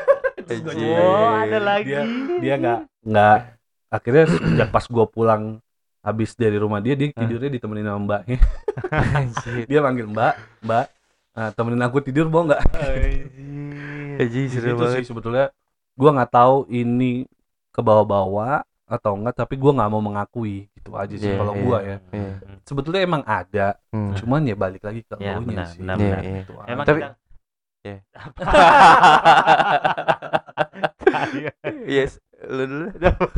Gua. 0.49 0.97
Oh, 0.97 1.29
ada 1.37 1.59
lagi. 1.59 1.85
dia 1.85 2.01
dia 2.39 2.53
nggak 2.55 2.79
nggak 3.05 3.37
akhirnya 3.89 4.23
sejak 4.25 4.69
pas 4.69 4.81
gue 4.81 5.05
pulang 5.05 5.43
habis 5.99 6.31
dari 6.33 6.55
rumah 6.55 6.79
dia 6.79 6.95
dia 6.95 7.11
Ah. 7.11 7.21
tidurnya 7.21 7.51
ditemenin 7.51 7.85
sama 7.85 7.99
mbaknya 7.99 8.37
Anjir. 9.19 9.67
dia 9.67 9.79
manggil 9.79 10.07
mbak 10.07 10.33
mbak 10.63 10.85
ah, 11.33 11.49
temenin 11.51 11.81
aku 11.81 11.99
tidur 11.99 12.25
mau 12.27 12.47
nggak 12.47 12.61
situ 14.31 14.83
sih 14.89 15.03
sebetulnya 15.03 15.51
gue 15.93 16.09
nggak 16.09 16.31
tahu 16.31 16.65
ini 16.69 17.27
ke 17.79 17.81
bawah-bawah 17.81 18.59
atau 18.85 19.11
enggak 19.13 19.35
tapi 19.37 19.55
gue 19.55 19.69
nggak 19.69 19.87
mau 19.87 20.01
mengakui 20.01 20.67
gitu 20.73 20.91
aja 20.93 21.13
sih 21.13 21.29
Iya, 21.29 21.37
kalau 21.37 21.53
iya, 21.53 21.61
gue 21.61 21.77
ya 21.79 21.97
Iya. 22.11 22.31
sebetulnya 22.63 23.01
emang 23.01 23.23
ada 23.23 23.67
Hmm. 23.89 24.11
cuman 24.13 24.41
ya 24.43 24.55
balik 24.55 24.81
lagi 24.81 25.01
ke 25.01 25.13
elunya 25.15 25.39
benar, 25.39 25.67
sih 25.67 25.79
benar, 25.79 25.95
benar. 25.95 26.19
Iya, 26.19 26.33
Gitu 26.39 26.51
Emang. 26.65 26.85
Tapi- 26.85 27.01
kita 27.01 27.15
Iya. 27.79 27.97
Iya. 31.31 31.51
Yes, 31.89 32.11
lu 32.41 32.63
dulu. 32.65 32.87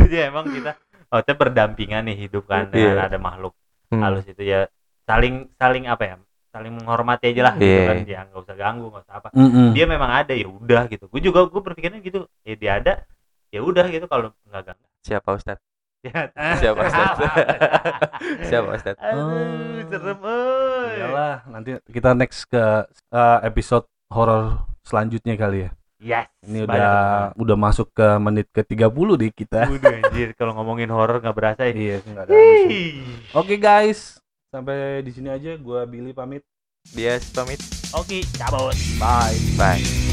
ya 0.08 0.28
emang 0.28 0.46
kita 0.48 0.72
oh 1.10 1.20
kita 1.20 1.34
berdampingan 1.36 2.06
nih 2.06 2.18
hidup 2.20 2.46
kan 2.46 2.70
Iya. 2.70 2.96
dengan 2.96 3.06
ada 3.06 3.18
makhluk 3.18 3.54
Hmm. 3.88 4.02
halus 4.02 4.24
itu 4.24 4.42
ya 4.42 4.72
saling 5.04 5.52
saling 5.54 5.84
apa 5.86 6.04
ya 6.06 6.16
saling 6.48 6.72
menghormati 6.74 7.28
aja 7.28 7.42
lah 7.44 7.54
gitu 7.56 7.68
Iya. 7.68 7.84
kan 7.86 7.98
ya 8.06 8.20
nggak 8.26 8.42
usah 8.42 8.56
ganggu 8.56 8.88
nggak 8.88 9.04
usah 9.04 9.16
apa 9.18 9.28
Mm-mm. 9.32 9.72
dia 9.72 9.86
memang 9.86 10.12
ada 10.14 10.32
ya 10.32 10.48
udah 10.48 10.88
gitu 10.88 11.06
gue 11.06 11.22
juga 11.22 11.44
gue 11.44 11.62
berpikirnya 11.62 12.00
gitu 12.00 12.24
ya 12.42 12.56
dia 12.56 12.72
ada 12.78 12.94
ya 13.52 13.60
udah 13.62 13.86
gitu 13.88 14.08
kalau 14.08 14.32
nggak 14.48 14.72
ganggu 14.72 14.88
siapa 15.04 15.30
Ustad 15.36 15.60
ya 16.08 16.34
Siapa, 16.58 16.82
Ustaz? 16.90 17.14
siapa 18.50 18.70
Ustad 18.74 18.96
aduh 18.98 19.86
serem. 19.86 20.18
Iyalah, 20.98 21.46
nanti 21.46 21.78
kita 21.92 22.16
next 22.18 22.48
ke 22.48 22.58
uh, 23.14 23.38
episode 23.46 23.86
horor 24.10 24.66
selanjutnya 24.82 25.38
kali 25.38 25.68
ya. 25.68 25.70
yes 26.02 26.28
Ini 26.42 26.66
banyak 26.66 26.74
udah 26.74 26.98
udah 27.38 27.58
masuk 27.60 27.94
ke 27.94 28.08
menit 28.18 28.48
ke 28.50 28.66
30 28.66 28.88
deh 29.20 29.30
kita. 29.30 29.70
Udah 29.70 29.94
anjir 29.94 30.34
kalau 30.34 30.58
ngomongin 30.58 30.90
horor 30.90 31.22
nggak 31.22 31.38
berasa 31.38 31.70
ya 31.70 31.74
Iya, 31.76 31.96
ada. 32.18 32.34
Oke 33.38 33.62
guys, 33.62 34.18
sampai 34.50 35.06
di 35.06 35.12
sini 35.14 35.30
aja. 35.30 35.54
Gua 35.62 35.86
Billy 35.86 36.16
pamit. 36.16 36.42
dia 36.98 37.22
pamit 37.38 37.62
oke 37.94 38.26
cabut 38.42 38.74
bye 38.98 39.38
bye 39.54 40.11